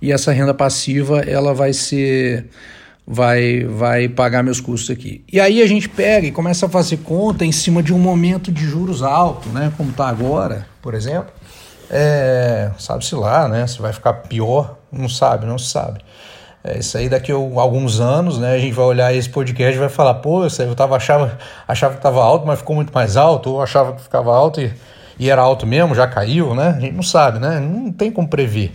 E 0.00 0.12
essa 0.12 0.30
renda 0.30 0.54
passiva, 0.54 1.20
ela 1.20 1.52
vai 1.52 1.72
ser. 1.72 2.46
Vai, 3.08 3.62
vai 3.62 4.08
pagar 4.08 4.42
meus 4.42 4.60
custos 4.60 4.90
aqui. 4.90 5.24
E 5.32 5.38
aí 5.38 5.62
a 5.62 5.66
gente 5.68 5.88
pega 5.88 6.26
e 6.26 6.32
começa 6.32 6.66
a 6.66 6.68
fazer 6.68 6.96
conta 6.96 7.44
em 7.44 7.52
cima 7.52 7.80
de 7.80 7.94
um 7.94 7.98
momento 8.00 8.50
de 8.50 8.64
juros 8.64 9.00
alto, 9.00 9.48
né? 9.50 9.72
Como 9.76 9.90
está 9.90 10.08
agora, 10.08 10.66
por 10.82 10.92
exemplo. 10.92 11.30
É, 11.88 12.72
sabe-se 12.80 13.14
lá, 13.14 13.46
né? 13.46 13.64
Se 13.68 13.80
vai 13.80 13.92
ficar 13.92 14.12
pior, 14.12 14.76
não 14.90 15.08
sabe, 15.08 15.46
não 15.46 15.56
se 15.56 15.70
sabe. 15.70 16.00
É, 16.66 16.78
isso 16.78 16.98
aí 16.98 17.08
daqui 17.08 17.30
a 17.30 17.36
alguns 17.36 18.00
anos, 18.00 18.40
né, 18.40 18.54
a 18.54 18.58
gente 18.58 18.72
vai 18.72 18.84
olhar 18.86 19.14
esse 19.14 19.28
podcast 19.28 19.76
e 19.76 19.78
vai 19.78 19.88
falar, 19.88 20.14
pô, 20.14 20.44
eu 20.44 20.74
tava, 20.74 20.96
achava, 20.96 21.38
achava 21.68 21.92
que 21.92 22.00
estava 22.00 22.20
alto, 22.20 22.44
mas 22.44 22.58
ficou 22.58 22.74
muito 22.74 22.92
mais 22.92 23.16
alto, 23.16 23.52
ou 23.52 23.62
achava 23.62 23.92
que 23.92 24.02
ficava 24.02 24.34
alto 24.34 24.60
e, 24.60 24.74
e 25.16 25.30
era 25.30 25.40
alto 25.40 25.64
mesmo, 25.64 25.94
já 25.94 26.08
caiu, 26.08 26.56
né? 26.56 26.74
A 26.76 26.80
gente 26.80 26.94
não 26.94 27.04
sabe, 27.04 27.38
né? 27.38 27.60
Não 27.60 27.92
tem 27.92 28.10
como 28.10 28.26
prever. 28.26 28.74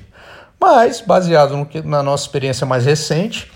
Mas, 0.58 1.02
baseado 1.02 1.58
no 1.58 1.66
que, 1.66 1.82
na 1.82 2.02
nossa 2.02 2.24
experiência 2.24 2.66
mais 2.66 2.86
recente, 2.86 3.52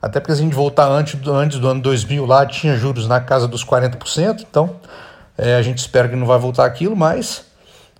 até 0.00 0.20
porque 0.20 0.32
a 0.32 0.36
gente 0.36 0.54
voltar 0.54 0.86
antes, 0.86 1.18
antes 1.26 1.58
do 1.58 1.66
ano 1.66 1.82
2000 1.82 2.24
lá, 2.24 2.46
tinha 2.46 2.76
juros 2.76 3.08
na 3.08 3.18
casa 3.18 3.48
dos 3.48 3.64
40%, 3.64 4.46
então 4.48 4.76
é, 5.36 5.56
a 5.56 5.62
gente 5.62 5.78
espera 5.78 6.08
que 6.08 6.14
não 6.14 6.28
vai 6.28 6.38
voltar 6.38 6.64
aquilo, 6.64 6.94
mas 6.94 7.44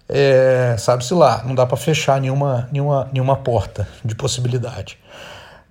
é, 0.09 0.77
sabe-se 0.79 1.15
lá, 1.15 1.43
não 1.45 1.55
dá 1.55 1.67
para 1.67 1.77
fechar 1.77 2.21
nenhuma, 2.21 2.69
nenhuma, 2.71 3.09
nenhuma 3.13 3.35
porta 3.35 3.89
de 4.05 4.15
possibilidade. 4.15 4.97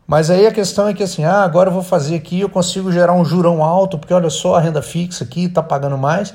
Mas 0.09 0.31
aí 0.31 0.47
a 0.47 0.51
questão 0.51 0.87
é 0.87 0.93
que 0.95 1.03
assim, 1.03 1.23
ah, 1.23 1.43
agora 1.43 1.69
eu 1.69 1.73
vou 1.73 1.83
fazer 1.83 2.15
aqui, 2.15 2.39
eu 2.39 2.49
consigo 2.49 2.91
gerar 2.91 3.13
um 3.13 3.23
jurão 3.23 3.63
alto, 3.63 3.95
porque 3.95 4.11
olha 4.11 4.31
só, 4.31 4.55
a 4.55 4.59
renda 4.59 4.81
fixa 4.81 5.23
aqui 5.23 5.45
está 5.45 5.61
pagando 5.61 5.99
mais. 5.99 6.33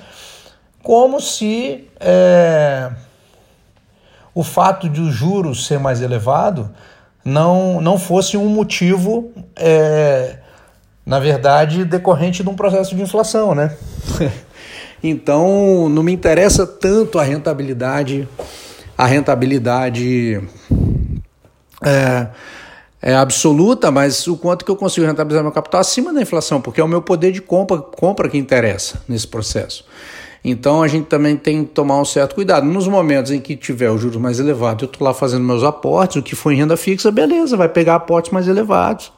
Como 0.81 1.21
se 1.21 1.89
é, 1.99 2.93
o 4.33 4.45
fato 4.45 4.89
de 4.89 5.01
os 5.01 5.13
juros 5.13 5.67
ser 5.67 5.81
mais 5.81 6.01
elevado 6.01 6.71
não, 7.25 7.81
não 7.81 7.99
fosse 7.99 8.37
um 8.37 8.47
motivo, 8.47 9.33
é, 9.57 10.39
na 11.05 11.19
verdade, 11.19 11.85
decorrente 11.85 12.45
de 12.45 12.49
um 12.49 12.55
processo 12.55 12.95
de 12.95 13.03
inflação, 13.03 13.57
né? 13.57 13.77
então, 15.03 15.89
não 15.89 16.05
me 16.05 16.13
interessa 16.13 16.65
tanto 16.65 17.19
a 17.19 17.25
rentabilidade, 17.25 18.29
a 18.97 19.05
rentabilidade. 19.05 20.41
É, 21.83 22.29
é, 23.07 23.15
absoluta, 23.15 23.91
mas 23.91 24.27
o 24.27 24.35
quanto 24.35 24.65
que 24.65 24.71
eu 24.71 24.77
consigo 24.77 25.07
rentabilizar 25.07 25.43
meu 25.43 25.53
capital 25.53 25.83
acima 25.83 26.11
da 26.11 26.23
inflação, 26.23 26.59
porque 26.59 26.81
é 26.81 26.85
o 26.85 26.89
meu 26.89 27.03
poder 27.03 27.33
de 27.33 27.43
compra, 27.43 27.77
compra 27.77 28.31
que 28.31 28.39
interessa 28.39 29.03
nesse 29.07 29.29
processo. 29.29 29.85
Então 30.43 30.83
a 30.83 30.89
gente 30.89 31.05
também 31.05 31.37
tem 31.37 31.67
que 31.67 31.71
tomar 31.73 32.01
um 32.01 32.05
certo 32.07 32.35
cuidado. 32.35 32.65
Nos 32.65 32.89
momentos 32.89 33.31
em 33.31 33.41
que 33.41 33.57
tiver 33.57 33.91
os 33.91 34.01
juros 34.01 34.17
mais 34.17 34.41
elevados, 34.41 34.85
eu 34.85 34.87
estou 34.87 35.07
lá 35.07 35.13
fazendo 35.13 35.45
meus 35.45 35.63
aportes, 35.63 36.17
o 36.17 36.23
que 36.23 36.35
for 36.35 36.51
em 36.51 36.57
renda 36.57 36.79
fixa, 36.79 37.11
beleza, 37.11 37.59
vai 37.59 37.69
pegar 37.69 37.97
aportes 37.97 38.33
mais 38.33 38.49
elevados. 38.49 39.13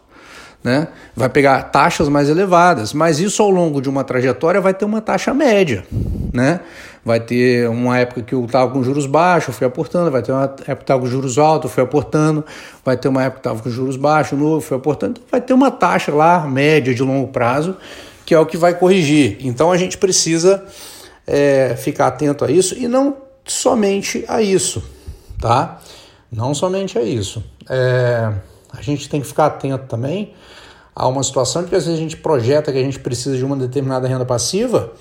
Né? 0.65 0.89
Vai 1.15 1.29
pegar 1.29 1.63
taxas 1.71 2.09
mais 2.09 2.29
elevadas, 2.29 2.93
mas 2.93 3.21
isso 3.21 3.41
ao 3.41 3.51
longo 3.51 3.81
de 3.81 3.89
uma 3.89 4.03
trajetória 4.03 4.61
vai 4.61 4.75
ter 4.75 4.85
uma 4.85 5.01
taxa 5.01 5.33
média, 5.33 5.87
né? 6.33 6.59
Vai 7.07 7.21
ter 7.21 7.71
uma 7.71 7.97
época 7.97 8.21
que 8.21 8.35
eu 8.35 8.45
estava 8.45 8.69
com 8.73 8.83
juros 8.83 9.07
baixos, 9.07 9.55
fui 9.55 9.65
aportando, 9.65 10.11
vai 10.11 10.23
ter 10.23 10.33
uma 10.33 10.43
época 10.43 10.65
que 10.65 10.83
estava 10.83 11.01
com 11.01 11.07
juros 11.07 11.39
altos, 11.39 11.71
fui 11.71 11.81
aportando, 11.81 12.45
vai 12.85 12.97
ter 12.97 13.07
uma 13.07 13.23
época 13.23 13.41
que 13.41 13.49
estava 13.49 13.63
com 13.63 13.71
juros 13.71 13.97
baixos, 13.97 14.37
novo, 14.37 14.61
fui 14.61 14.77
aportando, 14.77 15.13
então 15.13 15.25
vai 15.31 15.41
ter 15.41 15.53
uma 15.53 15.71
taxa 15.71 16.13
lá, 16.13 16.41
média 16.41 16.93
de 16.93 17.05
longo 17.05 17.29
prazo, 17.29 17.77
que 18.25 18.35
é 18.35 18.41
o 18.41 18.45
que 18.45 18.57
vai 18.57 18.75
corrigir. 18.75 19.39
Então 19.39 19.71
a 19.71 19.77
gente 19.77 19.97
precisa 19.97 20.65
é, 21.25 21.77
ficar 21.77 22.09
atento 22.09 22.45
a 22.45 22.51
isso 22.51 22.77
e 22.77 22.89
não 22.89 23.19
somente 23.45 24.25
a 24.27 24.43
isso, 24.43 24.83
tá? 25.41 25.81
Não 26.33 26.53
somente 26.55 26.99
a 26.99 27.03
isso. 27.03 27.41
É, 27.71 28.33
a 28.77 28.83
gente 28.83 29.09
tem 29.09 29.21
que 29.21 29.29
ficar 29.29 29.47
atento 29.47 29.87
também 29.87 30.35
a 30.93 31.07
uma 31.07 31.23
situação 31.23 31.63
de 31.63 31.69
que 31.69 31.77
às 31.77 31.85
vezes 31.85 32.01
a 32.01 32.03
gente 32.03 32.17
projeta 32.17 32.73
que 32.73 32.79
a 32.79 32.83
gente 32.83 32.99
precisa 32.99 33.37
de 33.37 33.45
uma 33.45 33.55
determinada 33.55 34.09
renda 34.09 34.25
passiva, 34.25 34.93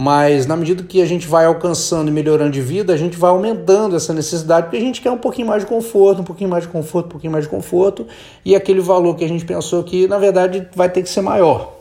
mas 0.00 0.46
na 0.46 0.56
medida 0.56 0.82
que 0.82 1.02
a 1.02 1.04
gente 1.04 1.28
vai 1.28 1.44
alcançando 1.44 2.08
e 2.08 2.10
melhorando 2.10 2.52
de 2.52 2.62
vida, 2.62 2.90
a 2.90 2.96
gente 2.96 3.18
vai 3.18 3.30
aumentando 3.30 3.94
essa 3.94 4.14
necessidade, 4.14 4.62
porque 4.62 4.78
a 4.78 4.80
gente 4.80 4.98
quer 4.98 5.10
um 5.10 5.18
pouquinho 5.18 5.46
mais 5.46 5.62
de 5.62 5.68
conforto, 5.68 6.22
um 6.22 6.24
pouquinho 6.24 6.48
mais 6.48 6.62
de 6.64 6.70
conforto, 6.70 7.04
um 7.04 7.08
pouquinho 7.10 7.30
mais 7.30 7.44
de 7.44 7.50
conforto, 7.50 8.06
e 8.42 8.56
aquele 8.56 8.80
valor 8.80 9.14
que 9.14 9.22
a 9.26 9.28
gente 9.28 9.44
pensou 9.44 9.84
que, 9.84 10.08
na 10.08 10.16
verdade, 10.16 10.66
vai 10.74 10.88
ter 10.88 11.02
que 11.02 11.08
ser 11.10 11.20
maior. 11.20 11.74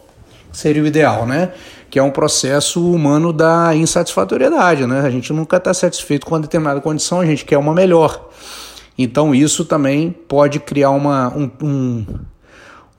Seria 0.52 0.84
o 0.84 0.86
ideal, 0.86 1.26
né? 1.26 1.54
Que 1.90 1.98
é 1.98 2.04
um 2.04 2.12
processo 2.12 2.86
humano 2.92 3.32
da 3.32 3.74
insatisfatoriedade, 3.74 4.86
né? 4.86 5.00
A 5.00 5.10
gente 5.10 5.32
nunca 5.32 5.56
está 5.56 5.74
satisfeito 5.74 6.26
com 6.26 6.36
uma 6.36 6.42
determinada 6.42 6.82
condição, 6.82 7.22
a 7.22 7.26
gente 7.26 7.46
quer 7.46 7.58
uma 7.58 7.74
melhor. 7.74 8.28
Então, 8.98 9.34
isso 9.34 9.64
também 9.64 10.12
pode 10.12 10.60
criar 10.60 10.90
uma, 10.90 11.34
um, 11.34 11.50
um 11.64 12.06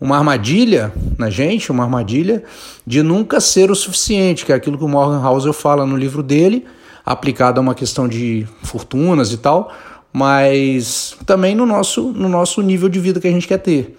uma 0.01 0.17
armadilha 0.17 0.93
na 1.19 1.29
gente, 1.29 1.71
uma 1.71 1.85
armadilha 1.85 2.43
de 2.87 3.03
nunca 3.03 3.39
ser 3.41 3.71
o 3.71 3.75
suficiente, 3.75 4.47
que 4.47 4.53
é 4.53 4.55
aquilo 4.55 4.79
que 4.79 4.85
o 4.85 4.89
Morgan 4.89 5.21
Housel 5.21 5.53
fala 5.53 5.85
no 5.85 5.97
livro 5.97 6.23
dele, 6.23 6.65
aplicado 7.05 7.61
a 7.61 7.63
uma 7.63 7.75
questão 7.75 8.09
de 8.09 8.47
fortunas 8.63 9.33
e 9.33 9.37
tal, 9.37 9.71
mas 10.13 11.17
também 11.27 11.55
no 11.55 11.67
nosso, 11.67 12.13
no 12.13 12.29
nosso 12.29 12.63
nível 12.63 12.89
de 12.89 12.99
vida 12.99 13.21
que 13.21 13.29
a 13.29 13.31
gente 13.31 13.47
quer 13.47 13.59
ter. 13.59 13.97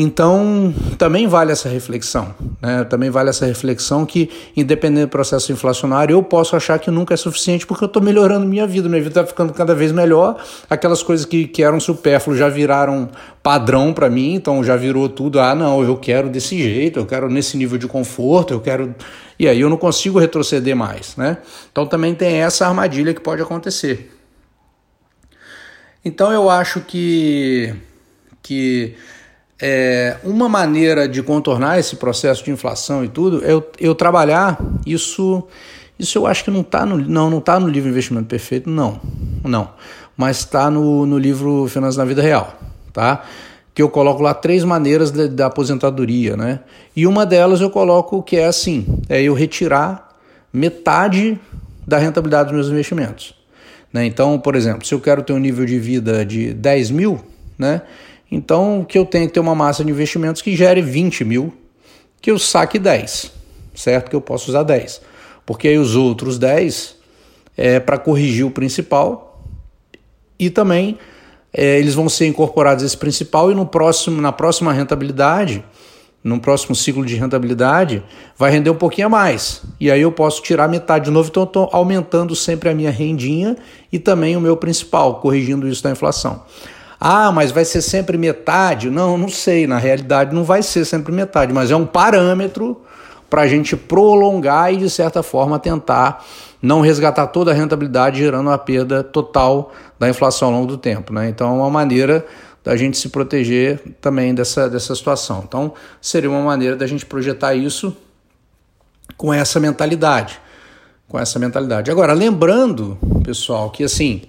Então, 0.00 0.72
também 0.96 1.26
vale 1.26 1.50
essa 1.50 1.68
reflexão, 1.68 2.32
né? 2.62 2.84
Também 2.84 3.10
vale 3.10 3.30
essa 3.30 3.44
reflexão 3.44 4.06
que, 4.06 4.30
independente 4.56 5.06
do 5.06 5.08
processo 5.08 5.50
inflacionário, 5.50 6.14
eu 6.14 6.22
posso 6.22 6.54
achar 6.54 6.78
que 6.78 6.88
nunca 6.88 7.14
é 7.14 7.16
suficiente 7.16 7.66
porque 7.66 7.82
eu 7.82 7.88
estou 7.88 8.00
melhorando 8.00 8.46
minha 8.46 8.64
vida, 8.64 8.88
minha 8.88 9.02
vida 9.02 9.22
está 9.22 9.26
ficando 9.26 9.52
cada 9.52 9.74
vez 9.74 9.90
melhor. 9.90 10.40
Aquelas 10.70 11.02
coisas 11.02 11.26
que, 11.26 11.48
que 11.48 11.64
eram 11.64 11.80
supérfluas 11.80 12.38
já 12.38 12.48
viraram 12.48 13.08
padrão 13.42 13.92
para 13.92 14.08
mim, 14.08 14.34
então 14.34 14.62
já 14.62 14.76
virou 14.76 15.08
tudo. 15.08 15.40
Ah, 15.40 15.52
não, 15.52 15.82
eu 15.82 15.96
quero 15.96 16.28
desse 16.28 16.56
jeito, 16.56 17.00
eu 17.00 17.04
quero 17.04 17.28
nesse 17.28 17.56
nível 17.56 17.76
de 17.76 17.88
conforto, 17.88 18.54
eu 18.54 18.60
quero. 18.60 18.94
E 19.36 19.48
aí 19.48 19.60
eu 19.60 19.68
não 19.68 19.76
consigo 19.76 20.20
retroceder 20.20 20.76
mais, 20.76 21.16
né? 21.16 21.38
Então 21.72 21.84
também 21.84 22.14
tem 22.14 22.36
essa 22.36 22.68
armadilha 22.68 23.12
que 23.12 23.20
pode 23.20 23.42
acontecer. 23.42 24.16
Então 26.04 26.30
eu 26.32 26.48
acho 26.48 26.82
que, 26.82 27.74
que 28.40 28.94
é, 29.60 30.16
uma 30.22 30.48
maneira 30.48 31.08
de 31.08 31.22
contornar 31.22 31.78
esse 31.78 31.96
processo 31.96 32.44
de 32.44 32.50
inflação 32.50 33.04
e 33.04 33.08
tudo 33.08 33.44
é 33.44 33.52
eu, 33.52 33.68
eu 33.78 33.94
trabalhar 33.94 34.58
isso. 34.86 35.46
Isso 35.98 36.16
eu 36.16 36.28
acho 36.28 36.44
que 36.44 36.50
não 36.50 36.60
está 36.60 36.86
no, 36.86 36.96
não, 36.96 37.28
não 37.28 37.40
tá 37.40 37.58
no 37.58 37.66
livro 37.66 37.88
Investimento 37.88 38.26
Perfeito, 38.26 38.70
não. 38.70 39.00
Não. 39.42 39.70
Mas 40.16 40.38
está 40.38 40.70
no, 40.70 41.04
no 41.04 41.18
livro 41.18 41.66
Finanças 41.68 41.96
na 41.96 42.04
Vida 42.04 42.22
Real. 42.22 42.56
Tá? 42.92 43.24
Que 43.74 43.82
eu 43.82 43.88
coloco 43.88 44.22
lá 44.22 44.32
três 44.32 44.62
maneiras 44.62 45.10
da 45.10 45.46
aposentadoria, 45.46 46.36
né? 46.36 46.60
E 46.94 47.04
uma 47.06 47.26
delas 47.26 47.60
eu 47.60 47.70
coloco 47.70 48.22
que 48.22 48.36
é 48.36 48.46
assim: 48.46 48.86
é 49.08 49.20
eu 49.20 49.34
retirar 49.34 50.16
metade 50.52 51.38
da 51.86 51.98
rentabilidade 51.98 52.50
dos 52.50 52.54
meus 52.54 52.68
investimentos. 52.68 53.34
Né? 53.92 54.04
Então, 54.04 54.38
por 54.38 54.54
exemplo, 54.54 54.86
se 54.86 54.94
eu 54.94 55.00
quero 55.00 55.22
ter 55.22 55.32
um 55.32 55.38
nível 55.38 55.64
de 55.64 55.78
vida 55.78 56.24
de 56.24 56.52
10 56.52 56.90
mil, 56.90 57.20
né? 57.58 57.82
Então, 58.30 58.84
que 58.86 58.98
eu 58.98 59.06
tenho 59.06 59.26
que 59.26 59.34
ter 59.34 59.40
uma 59.40 59.54
massa 59.54 59.84
de 59.84 59.90
investimentos 59.90 60.42
que 60.42 60.54
gere 60.54 60.82
20 60.82 61.24
mil, 61.24 61.52
que 62.20 62.30
eu 62.30 62.38
saque 62.38 62.78
10, 62.78 63.32
certo? 63.74 64.10
Que 64.10 64.16
eu 64.16 64.20
posso 64.20 64.50
usar 64.50 64.62
10. 64.62 65.00
Porque 65.46 65.68
aí 65.68 65.78
os 65.78 65.96
outros 65.96 66.38
10 66.38 66.96
é 67.56 67.80
para 67.80 67.98
corrigir 67.98 68.44
o 68.44 68.50
principal 68.50 69.42
e 70.38 70.50
também 70.50 70.98
é, 71.52 71.78
eles 71.78 71.94
vão 71.94 72.08
ser 72.08 72.26
incorporados 72.26 72.84
esse 72.84 72.96
principal 72.96 73.50
e 73.50 73.54
no 73.54 73.66
próximo, 73.66 74.20
na 74.20 74.30
próxima 74.30 74.72
rentabilidade, 74.72 75.64
no 76.22 76.38
próximo 76.38 76.74
ciclo 76.74 77.04
de 77.06 77.14
rentabilidade, 77.14 78.02
vai 78.36 78.50
render 78.50 78.70
um 78.70 78.76
pouquinho 78.76 79.06
a 79.06 79.10
mais. 79.10 79.62
E 79.80 79.90
aí 79.90 80.02
eu 80.02 80.12
posso 80.12 80.42
tirar 80.42 80.68
metade 80.68 81.06
de 81.06 81.10
novo, 81.10 81.28
então 81.30 81.44
estou 81.44 81.68
aumentando 81.72 82.36
sempre 82.36 82.68
a 82.68 82.74
minha 82.74 82.90
rendinha 82.90 83.56
e 83.90 83.98
também 83.98 84.36
o 84.36 84.40
meu 84.40 84.56
principal, 84.56 85.20
corrigindo 85.20 85.66
isso 85.66 85.82
da 85.82 85.90
inflação. 85.90 86.42
Ah, 87.00 87.30
mas 87.30 87.52
vai 87.52 87.64
ser 87.64 87.80
sempre 87.80 88.18
metade? 88.18 88.90
Não, 88.90 89.16
não 89.16 89.28
sei. 89.28 89.66
Na 89.66 89.78
realidade, 89.78 90.34
não 90.34 90.44
vai 90.44 90.62
ser 90.62 90.84
sempre 90.84 91.12
metade, 91.12 91.52
mas 91.52 91.70
é 91.70 91.76
um 91.76 91.86
parâmetro 91.86 92.80
para 93.30 93.42
a 93.42 93.46
gente 93.46 93.76
prolongar 93.76 94.72
e, 94.72 94.78
de 94.78 94.90
certa 94.90 95.22
forma, 95.22 95.58
tentar 95.58 96.24
não 96.60 96.80
resgatar 96.80 97.26
toda 97.28 97.52
a 97.52 97.54
rentabilidade, 97.54 98.18
gerando 98.18 98.48
uma 98.48 98.58
perda 98.58 99.04
total 99.04 99.72
da 99.98 100.08
inflação 100.08 100.48
ao 100.48 100.54
longo 100.54 100.66
do 100.66 100.76
tempo. 100.76 101.12
Né? 101.12 101.28
Então, 101.28 101.48
é 101.48 101.52
uma 101.52 101.70
maneira 101.70 102.26
da 102.64 102.76
gente 102.76 102.98
se 102.98 103.08
proteger 103.10 103.80
também 104.00 104.34
dessa, 104.34 104.68
dessa 104.68 104.94
situação. 104.94 105.44
Então, 105.46 105.72
seria 106.00 106.28
uma 106.28 106.42
maneira 106.42 106.74
da 106.74 106.86
gente 106.86 107.06
projetar 107.06 107.54
isso 107.54 107.96
com 109.16 109.32
essa 109.32 109.60
mentalidade. 109.60 110.40
Com 111.08 111.18
essa 111.18 111.38
mentalidade. 111.38 111.90
Agora, 111.90 112.12
lembrando, 112.12 112.98
pessoal, 113.24 113.70
que 113.70 113.84
assim, 113.84 114.22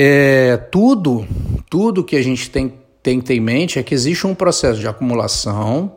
é, 0.00 0.56
tudo, 0.56 1.26
tudo 1.68 2.04
que 2.04 2.14
a 2.14 2.22
gente 2.22 2.48
tem, 2.48 2.72
tem 3.02 3.18
que 3.18 3.26
ter 3.26 3.34
em 3.34 3.40
mente 3.40 3.80
é 3.80 3.82
que 3.82 3.92
existe 3.92 4.28
um 4.28 4.34
processo 4.34 4.78
de 4.78 4.86
acumulação 4.86 5.96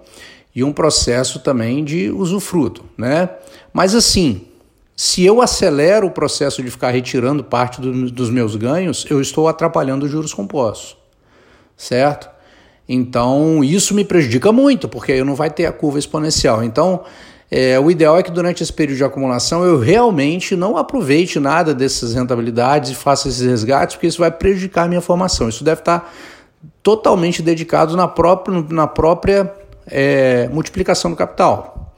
e 0.56 0.64
um 0.64 0.74
processo 0.74 1.40
também 1.40 1.84
de 1.84 2.10
usufruto, 2.10 2.84
né? 2.98 3.30
Mas 3.72 3.94
assim, 3.94 4.48
se 4.96 5.24
eu 5.24 5.40
acelero 5.40 6.08
o 6.08 6.12
processo 6.12 6.64
de 6.64 6.72
ficar 6.72 6.90
retirando 6.90 7.44
parte 7.44 7.80
do, 7.80 8.10
dos 8.10 8.32
meus 8.32 8.56
ganhos, 8.56 9.06
eu 9.08 9.22
estou 9.22 9.48
atrapalhando 9.48 10.08
os 10.08 10.12
juros 10.12 10.34
compostos, 10.34 10.98
certo? 11.78 12.28
Então 12.90 13.64
isso 13.64 13.94
me 13.94 14.04
prejudica 14.04 14.52
muito, 14.52 14.90
porque 14.90 15.12
aí 15.12 15.24
não 15.24 15.36
vai 15.36 15.52
ter 15.52 15.68
a 15.68 15.72
curva 15.72 16.00
exponencial. 16.00 16.64
Então 16.64 17.04
é, 17.54 17.78
o 17.78 17.92
ideal 17.92 18.18
é 18.18 18.24
que 18.24 18.32
durante 18.32 18.64
esse 18.64 18.72
período 18.72 18.98
de 18.98 19.04
acumulação 19.04 19.66
eu 19.66 19.78
realmente 19.78 20.56
não 20.56 20.78
aproveite 20.78 21.38
nada 21.38 21.74
dessas 21.74 22.14
rentabilidades 22.14 22.92
e 22.92 22.96
faça 22.96 23.28
esses 23.28 23.46
resgates, 23.46 23.98
porque 23.98 24.08
isso 24.08 24.20
vai 24.20 24.32
prejudicar 24.32 24.86
a 24.86 24.88
minha 24.88 25.02
formação. 25.02 25.50
Isso 25.50 25.62
deve 25.62 25.82
estar 25.82 26.14
totalmente 26.82 27.42
dedicado 27.42 27.98
na 27.98 28.08
própria, 28.08 28.66
na 28.70 28.88
própria 28.88 29.54
é, 29.86 30.48
multiplicação 30.54 31.12
do 31.12 31.18
capital. 31.18 31.94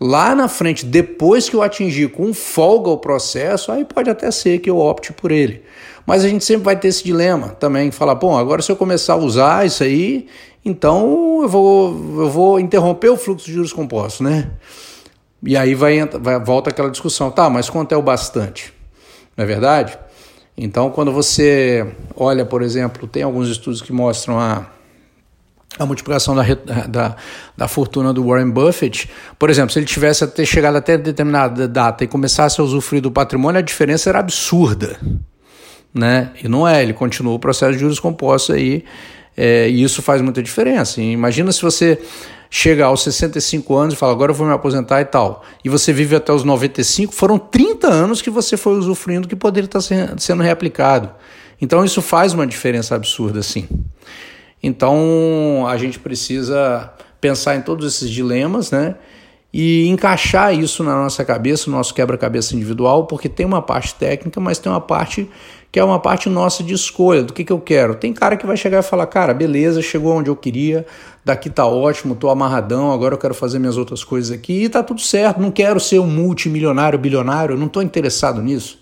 Lá 0.00 0.36
na 0.36 0.46
frente, 0.46 0.86
depois 0.86 1.48
que 1.48 1.56
eu 1.56 1.62
atingir 1.62 2.12
com 2.12 2.32
folga 2.32 2.90
o 2.90 2.96
processo, 2.96 3.72
aí 3.72 3.84
pode 3.84 4.08
até 4.08 4.30
ser 4.30 4.60
que 4.60 4.70
eu 4.70 4.78
opte 4.78 5.12
por 5.12 5.32
ele. 5.32 5.64
Mas 6.06 6.24
a 6.24 6.28
gente 6.28 6.44
sempre 6.44 6.64
vai 6.64 6.76
ter 6.76 6.88
esse 6.88 7.02
dilema 7.02 7.48
também, 7.48 7.90
falar, 7.90 8.14
bom, 8.14 8.38
agora 8.38 8.62
se 8.62 8.70
eu 8.70 8.76
começar 8.76 9.14
a 9.14 9.16
usar 9.16 9.66
isso 9.66 9.82
aí, 9.82 10.28
então 10.64 11.40
eu 11.42 11.48
vou, 11.48 12.22
eu 12.22 12.30
vou 12.30 12.60
interromper 12.60 13.08
o 13.08 13.16
fluxo 13.16 13.46
de 13.46 13.52
juros 13.52 13.72
compostos, 13.72 14.20
né? 14.20 14.48
E 15.44 15.56
aí 15.56 15.74
vai, 15.74 16.04
vai, 16.06 16.38
volta 16.38 16.70
aquela 16.70 16.90
discussão, 16.90 17.30
tá, 17.30 17.50
mas 17.50 17.68
quanto 17.68 17.92
é 17.92 17.96
o 17.96 18.02
bastante? 18.02 18.72
Não 19.36 19.44
é 19.44 19.46
verdade? 19.46 19.98
Então, 20.56 20.90
quando 20.90 21.10
você 21.10 21.86
olha, 22.14 22.44
por 22.44 22.62
exemplo, 22.62 23.08
tem 23.08 23.22
alguns 23.22 23.48
estudos 23.48 23.82
que 23.82 23.92
mostram 23.92 24.38
a, 24.38 24.66
a 25.78 25.86
multiplicação 25.86 26.36
da, 26.36 26.42
da, 26.86 27.16
da 27.56 27.68
fortuna 27.68 28.12
do 28.12 28.24
Warren 28.24 28.50
Buffett, 28.50 29.10
por 29.38 29.50
exemplo, 29.50 29.72
se 29.72 29.78
ele 29.78 29.86
tivesse 29.86 30.22
até 30.22 30.44
chegado 30.44 30.76
até 30.76 30.96
determinada 30.96 31.66
data 31.66 32.04
e 32.04 32.06
começasse 32.06 32.60
a 32.60 32.64
usufruir 32.64 33.02
do 33.02 33.10
patrimônio, 33.10 33.58
a 33.58 33.62
diferença 33.62 34.10
era 34.10 34.20
absurda. 34.20 35.00
Né? 35.92 36.30
E 36.42 36.48
não 36.48 36.68
é, 36.68 36.82
ele 36.82 36.92
continuou 36.92 37.36
o 37.36 37.38
processo 37.38 37.72
de 37.72 37.78
juros 37.78 37.98
compostos 37.98 38.54
aí, 38.54 38.84
é, 39.36 39.68
e 39.68 39.82
isso 39.82 40.02
faz 40.02 40.20
muita 40.20 40.42
diferença. 40.42 41.00
E 41.00 41.12
imagina 41.12 41.50
se 41.52 41.62
você 41.62 41.98
chega 42.50 42.84
aos 42.84 43.02
65 43.02 43.74
anos 43.74 43.94
e 43.94 43.96
fala, 43.96 44.12
agora 44.12 44.30
eu 44.30 44.36
vou 44.36 44.46
me 44.46 44.52
aposentar 44.52 45.00
e 45.00 45.06
tal, 45.06 45.42
e 45.64 45.70
você 45.70 45.90
vive 45.90 46.14
até 46.14 46.32
os 46.32 46.44
95, 46.44 47.14
foram 47.14 47.38
30 47.38 47.88
anos 47.88 48.20
que 48.20 48.28
você 48.28 48.58
foi 48.58 48.74
usufruindo 48.74 49.26
que 49.26 49.34
poderia 49.34 49.66
estar 49.66 49.80
sendo 50.18 50.42
reaplicado. 50.42 51.10
Então 51.60 51.84
isso 51.84 52.02
faz 52.02 52.34
uma 52.34 52.46
diferença 52.46 52.94
absurda, 52.94 53.42
sim. 53.42 53.66
Então 54.62 55.64
a 55.66 55.76
gente 55.78 55.98
precisa 55.98 56.92
pensar 57.20 57.56
em 57.56 57.62
todos 57.62 57.86
esses 57.86 58.10
dilemas, 58.10 58.70
né? 58.70 58.96
E 59.52 59.86
encaixar 59.88 60.54
isso 60.54 60.82
na 60.82 60.94
nossa 60.94 61.24
cabeça, 61.24 61.70
no 61.70 61.76
nosso 61.76 61.94
quebra-cabeça 61.94 62.56
individual, 62.56 63.06
porque 63.06 63.28
tem 63.28 63.46
uma 63.46 63.62
parte 63.62 63.94
técnica, 63.94 64.40
mas 64.40 64.58
tem 64.58 64.72
uma 64.72 64.80
parte 64.80 65.28
que 65.72 65.80
é 65.80 65.84
uma 65.84 65.98
parte 65.98 66.28
nossa 66.28 66.62
de 66.62 66.74
escolha, 66.74 67.22
do 67.22 67.32
que, 67.32 67.42
que 67.42 67.52
eu 67.52 67.58
quero. 67.58 67.94
Tem 67.94 68.12
cara 68.12 68.36
que 68.36 68.46
vai 68.46 68.58
chegar 68.58 68.80
e 68.80 68.82
falar, 68.82 69.06
cara, 69.06 69.32
beleza, 69.32 69.80
chegou 69.80 70.14
onde 70.14 70.28
eu 70.28 70.36
queria, 70.36 70.84
daqui 71.24 71.48
tá 71.48 71.66
ótimo, 71.66 72.14
tô 72.14 72.28
amarradão, 72.28 72.92
agora 72.92 73.14
eu 73.14 73.18
quero 73.18 73.32
fazer 73.32 73.58
minhas 73.58 73.78
outras 73.78 74.04
coisas 74.04 74.30
aqui 74.30 74.64
e 74.64 74.68
tá 74.68 74.82
tudo 74.82 75.00
certo, 75.00 75.40
não 75.40 75.50
quero 75.50 75.80
ser 75.80 75.98
um 75.98 76.06
multimilionário, 76.06 76.98
bilionário, 76.98 77.56
não 77.56 77.68
tô 77.68 77.80
interessado 77.80 78.42
nisso. 78.42 78.81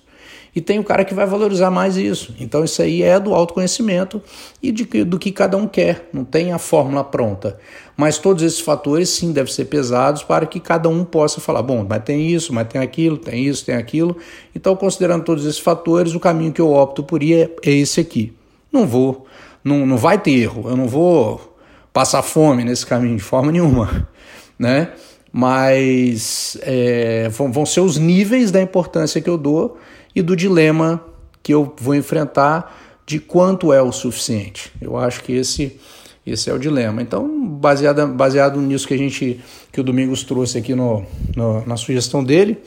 E 0.54 0.60
tem 0.60 0.78
o 0.78 0.84
cara 0.84 1.04
que 1.04 1.14
vai 1.14 1.26
valorizar 1.26 1.70
mais 1.70 1.96
isso. 1.96 2.34
Então 2.40 2.64
isso 2.64 2.82
aí 2.82 3.02
é 3.02 3.20
do 3.20 3.34
autoconhecimento 3.34 4.20
e 4.62 4.72
de, 4.72 5.04
do 5.04 5.18
que 5.18 5.30
cada 5.30 5.56
um 5.56 5.66
quer. 5.66 6.08
Não 6.12 6.24
tem 6.24 6.52
a 6.52 6.58
fórmula 6.58 7.04
pronta. 7.04 7.58
Mas 7.96 8.18
todos 8.18 8.42
esses 8.42 8.60
fatores 8.60 9.10
sim 9.10 9.32
devem 9.32 9.52
ser 9.52 9.66
pesados 9.66 10.22
para 10.22 10.46
que 10.46 10.58
cada 10.58 10.88
um 10.88 11.04
possa 11.04 11.40
falar, 11.40 11.62
bom, 11.62 11.86
mas 11.88 12.02
tem 12.02 12.28
isso, 12.28 12.52
mas 12.52 12.66
tem 12.66 12.80
aquilo, 12.80 13.16
tem 13.16 13.44
isso, 13.44 13.64
tem 13.64 13.76
aquilo. 13.76 14.16
Então, 14.54 14.74
considerando 14.74 15.24
todos 15.24 15.44
esses 15.44 15.60
fatores, 15.60 16.14
o 16.14 16.20
caminho 16.20 16.52
que 16.52 16.60
eu 16.60 16.72
opto 16.72 17.02
por 17.02 17.22
ir 17.22 17.34
é, 17.34 17.50
é 17.62 17.70
esse 17.70 18.00
aqui. 18.00 18.32
Não 18.72 18.86
vou, 18.86 19.26
não, 19.62 19.86
não 19.86 19.96
vai 19.96 20.18
ter 20.18 20.32
erro. 20.32 20.68
Eu 20.68 20.76
não 20.76 20.88
vou 20.88 21.58
passar 21.92 22.22
fome 22.22 22.64
nesse 22.64 22.86
caminho 22.86 23.16
de 23.16 23.22
forma 23.22 23.52
nenhuma, 23.52 24.08
né? 24.58 24.92
Mas 25.32 26.58
é, 26.62 27.28
vão, 27.28 27.52
vão 27.52 27.64
ser 27.64 27.80
os 27.80 27.96
níveis 27.96 28.50
da 28.50 28.60
importância 28.60 29.20
que 29.20 29.30
eu 29.30 29.38
dou 29.38 29.78
e 30.14 30.22
do 30.22 30.36
dilema 30.36 31.02
que 31.42 31.52
eu 31.52 31.74
vou 31.78 31.94
enfrentar 31.94 32.76
de 33.06 33.18
quanto 33.18 33.72
é 33.72 33.82
o 33.82 33.90
suficiente. 33.92 34.72
Eu 34.80 34.96
acho 34.96 35.22
que 35.22 35.32
esse 35.32 35.78
esse 36.26 36.50
é 36.50 36.52
o 36.54 36.58
dilema. 36.58 37.00
Então, 37.00 37.48
baseado, 37.56 38.06
baseado 38.08 38.60
nisso 38.60 38.86
que 38.86 38.94
a 38.94 38.98
gente 38.98 39.40
que 39.72 39.80
o 39.80 39.84
Domingos 39.84 40.22
trouxe 40.22 40.58
aqui 40.58 40.74
no, 40.74 41.04
no 41.34 41.66
na 41.66 41.76
sugestão 41.76 42.22
dele, 42.22 42.58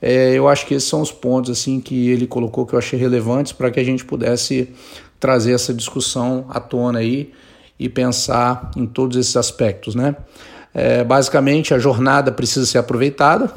é, 0.00 0.34
eu 0.34 0.48
acho 0.48 0.66
que 0.66 0.74
esses 0.74 0.88
são 0.88 1.00
os 1.00 1.12
pontos 1.12 1.50
assim 1.50 1.80
que 1.80 2.08
ele 2.08 2.26
colocou 2.26 2.66
que 2.66 2.74
eu 2.74 2.78
achei 2.78 2.98
relevantes 2.98 3.52
para 3.52 3.70
que 3.70 3.78
a 3.78 3.84
gente 3.84 4.04
pudesse 4.04 4.68
trazer 5.20 5.52
essa 5.52 5.72
discussão 5.72 6.46
à 6.48 6.60
tona 6.60 6.98
aí 6.98 7.32
e 7.78 7.88
pensar 7.88 8.70
em 8.76 8.86
todos 8.86 9.16
esses 9.16 9.36
aspectos, 9.36 9.94
né? 9.94 10.16
É, 10.74 11.04
basicamente, 11.04 11.72
a 11.72 11.78
jornada 11.78 12.32
precisa 12.32 12.66
ser 12.66 12.78
aproveitada, 12.78 13.50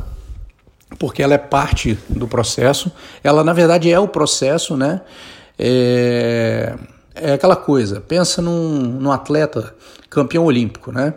porque 0.98 1.22
ela 1.22 1.34
é 1.34 1.38
parte 1.38 1.98
do 2.10 2.28
processo. 2.28 2.92
Ela, 3.24 3.44
na 3.44 3.54
verdade, 3.54 3.92
é 3.92 4.00
o 4.00 4.08
processo, 4.08 4.76
né? 4.76 5.02
É, 5.58 6.76
é 7.16 7.34
aquela 7.34 7.56
coisa, 7.56 8.00
pensa 8.02 8.42
num, 8.42 8.80
num 8.80 9.12
atleta 9.12 9.74
campeão 10.10 10.46
olímpico, 10.46 10.92
né? 10.92 11.14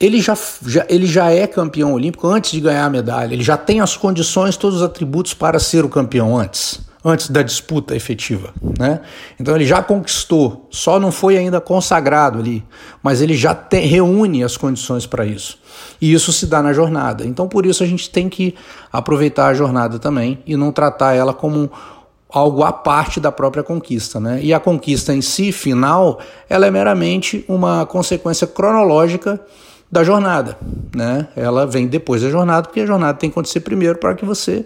Ele 0.00 0.20
já, 0.20 0.36
já, 0.66 0.84
ele 0.88 1.06
já 1.06 1.30
é 1.30 1.46
campeão 1.46 1.92
olímpico 1.92 2.26
antes 2.26 2.50
de 2.50 2.60
ganhar 2.60 2.84
a 2.84 2.90
medalha, 2.90 3.32
ele 3.32 3.44
já 3.44 3.56
tem 3.56 3.80
as 3.80 3.96
condições, 3.96 4.56
todos 4.56 4.78
os 4.78 4.82
atributos 4.82 5.32
para 5.32 5.58
ser 5.60 5.84
o 5.84 5.88
campeão 5.88 6.36
antes 6.36 6.80
antes 7.04 7.28
da 7.28 7.42
disputa 7.42 7.94
efetiva, 7.94 8.54
né? 8.78 9.00
Então 9.38 9.54
ele 9.54 9.66
já 9.66 9.82
conquistou, 9.82 10.66
só 10.70 10.98
não 10.98 11.12
foi 11.12 11.36
ainda 11.36 11.60
consagrado 11.60 12.38
ali, 12.38 12.64
mas 13.02 13.20
ele 13.20 13.36
já 13.36 13.54
te, 13.54 13.78
reúne 13.80 14.42
as 14.42 14.56
condições 14.56 15.06
para 15.06 15.26
isso. 15.26 15.58
E 16.00 16.14
isso 16.14 16.32
se 16.32 16.46
dá 16.46 16.62
na 16.62 16.72
jornada. 16.72 17.26
Então 17.26 17.46
por 17.46 17.66
isso 17.66 17.82
a 17.82 17.86
gente 17.86 18.08
tem 18.08 18.30
que 18.30 18.54
aproveitar 18.90 19.48
a 19.48 19.54
jornada 19.54 19.98
também 19.98 20.38
e 20.46 20.56
não 20.56 20.72
tratar 20.72 21.12
ela 21.12 21.34
como 21.34 21.70
algo 22.30 22.64
à 22.64 22.72
parte 22.72 23.20
da 23.20 23.30
própria 23.30 23.62
conquista, 23.62 24.18
né? 24.18 24.40
E 24.42 24.54
a 24.54 24.58
conquista 24.58 25.14
em 25.14 25.20
si, 25.20 25.52
final, 25.52 26.18
ela 26.48 26.66
é 26.66 26.70
meramente 26.70 27.44
uma 27.46 27.84
consequência 27.84 28.46
cronológica 28.46 29.38
da 29.92 30.02
jornada, 30.02 30.56
né? 30.92 31.28
Ela 31.36 31.66
vem 31.66 31.86
depois 31.86 32.22
da 32.22 32.30
jornada, 32.30 32.66
porque 32.66 32.80
a 32.80 32.86
jornada 32.86 33.18
tem 33.18 33.28
que 33.28 33.34
acontecer 33.34 33.60
primeiro 33.60 33.98
para 33.98 34.14
que 34.14 34.24
você 34.24 34.64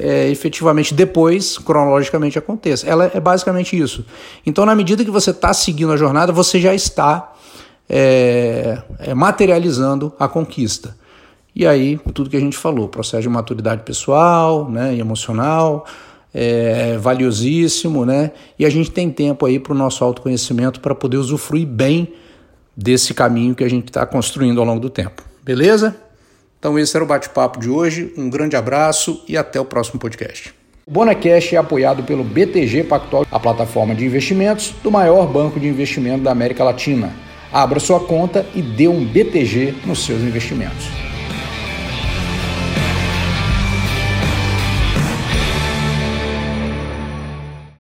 é, 0.00 0.28
efetivamente 0.28 0.94
depois, 0.94 1.58
cronologicamente, 1.58 2.38
aconteça. 2.38 2.86
Ela 2.88 3.10
é 3.14 3.20
basicamente 3.20 3.78
isso. 3.78 4.04
Então, 4.44 4.64
na 4.64 4.74
medida 4.74 5.04
que 5.04 5.10
você 5.10 5.30
está 5.30 5.52
seguindo 5.52 5.92
a 5.92 5.96
jornada, 5.96 6.32
você 6.32 6.58
já 6.58 6.74
está 6.74 7.32
é, 7.88 8.82
é, 8.98 9.14
materializando 9.14 10.12
a 10.18 10.26
conquista. 10.26 10.96
E 11.54 11.66
aí, 11.66 11.98
tudo 12.14 12.30
que 12.30 12.36
a 12.36 12.40
gente 12.40 12.56
falou, 12.56 12.88
processo 12.88 13.22
de 13.22 13.28
maturidade 13.28 13.82
pessoal 13.82 14.70
né, 14.70 14.94
e 14.94 15.00
emocional, 15.00 15.84
é 16.32 16.96
valiosíssimo, 16.96 18.06
né? 18.06 18.30
E 18.56 18.64
a 18.64 18.70
gente 18.70 18.90
tem 18.90 19.10
tempo 19.10 19.44
aí 19.44 19.58
para 19.58 19.72
o 19.72 19.76
nosso 19.76 20.04
autoconhecimento 20.04 20.80
para 20.80 20.94
poder 20.94 21.16
usufruir 21.16 21.66
bem 21.66 22.14
desse 22.76 23.12
caminho 23.12 23.54
que 23.54 23.64
a 23.64 23.68
gente 23.68 23.88
está 23.88 24.06
construindo 24.06 24.60
ao 24.60 24.64
longo 24.64 24.80
do 24.80 24.88
tempo. 24.88 25.24
Beleza? 25.42 25.96
Então 26.60 26.78
esse 26.78 26.94
era 26.94 27.02
o 27.02 27.08
bate-papo 27.08 27.58
de 27.58 27.70
hoje. 27.70 28.12
Um 28.18 28.28
grande 28.28 28.54
abraço 28.54 29.24
e 29.26 29.36
até 29.36 29.58
o 29.58 29.64
próximo 29.64 29.98
podcast. 29.98 30.54
O 30.86 30.90
Bonacast 30.90 31.54
é 31.54 31.58
apoiado 31.58 32.02
pelo 32.02 32.22
BTG 32.22 32.84
Pactual, 32.84 33.26
a 33.30 33.40
plataforma 33.40 33.94
de 33.94 34.04
investimentos 34.04 34.74
do 34.82 34.90
maior 34.90 35.26
banco 35.26 35.58
de 35.58 35.66
investimento 35.66 36.22
da 36.22 36.32
América 36.32 36.62
Latina. 36.62 37.12
Abra 37.50 37.80
sua 37.80 38.00
conta 38.00 38.46
e 38.54 38.60
dê 38.60 38.88
um 38.88 39.04
BTG 39.04 39.74
nos 39.86 40.04
seus 40.04 40.20
investimentos. 40.20 41.09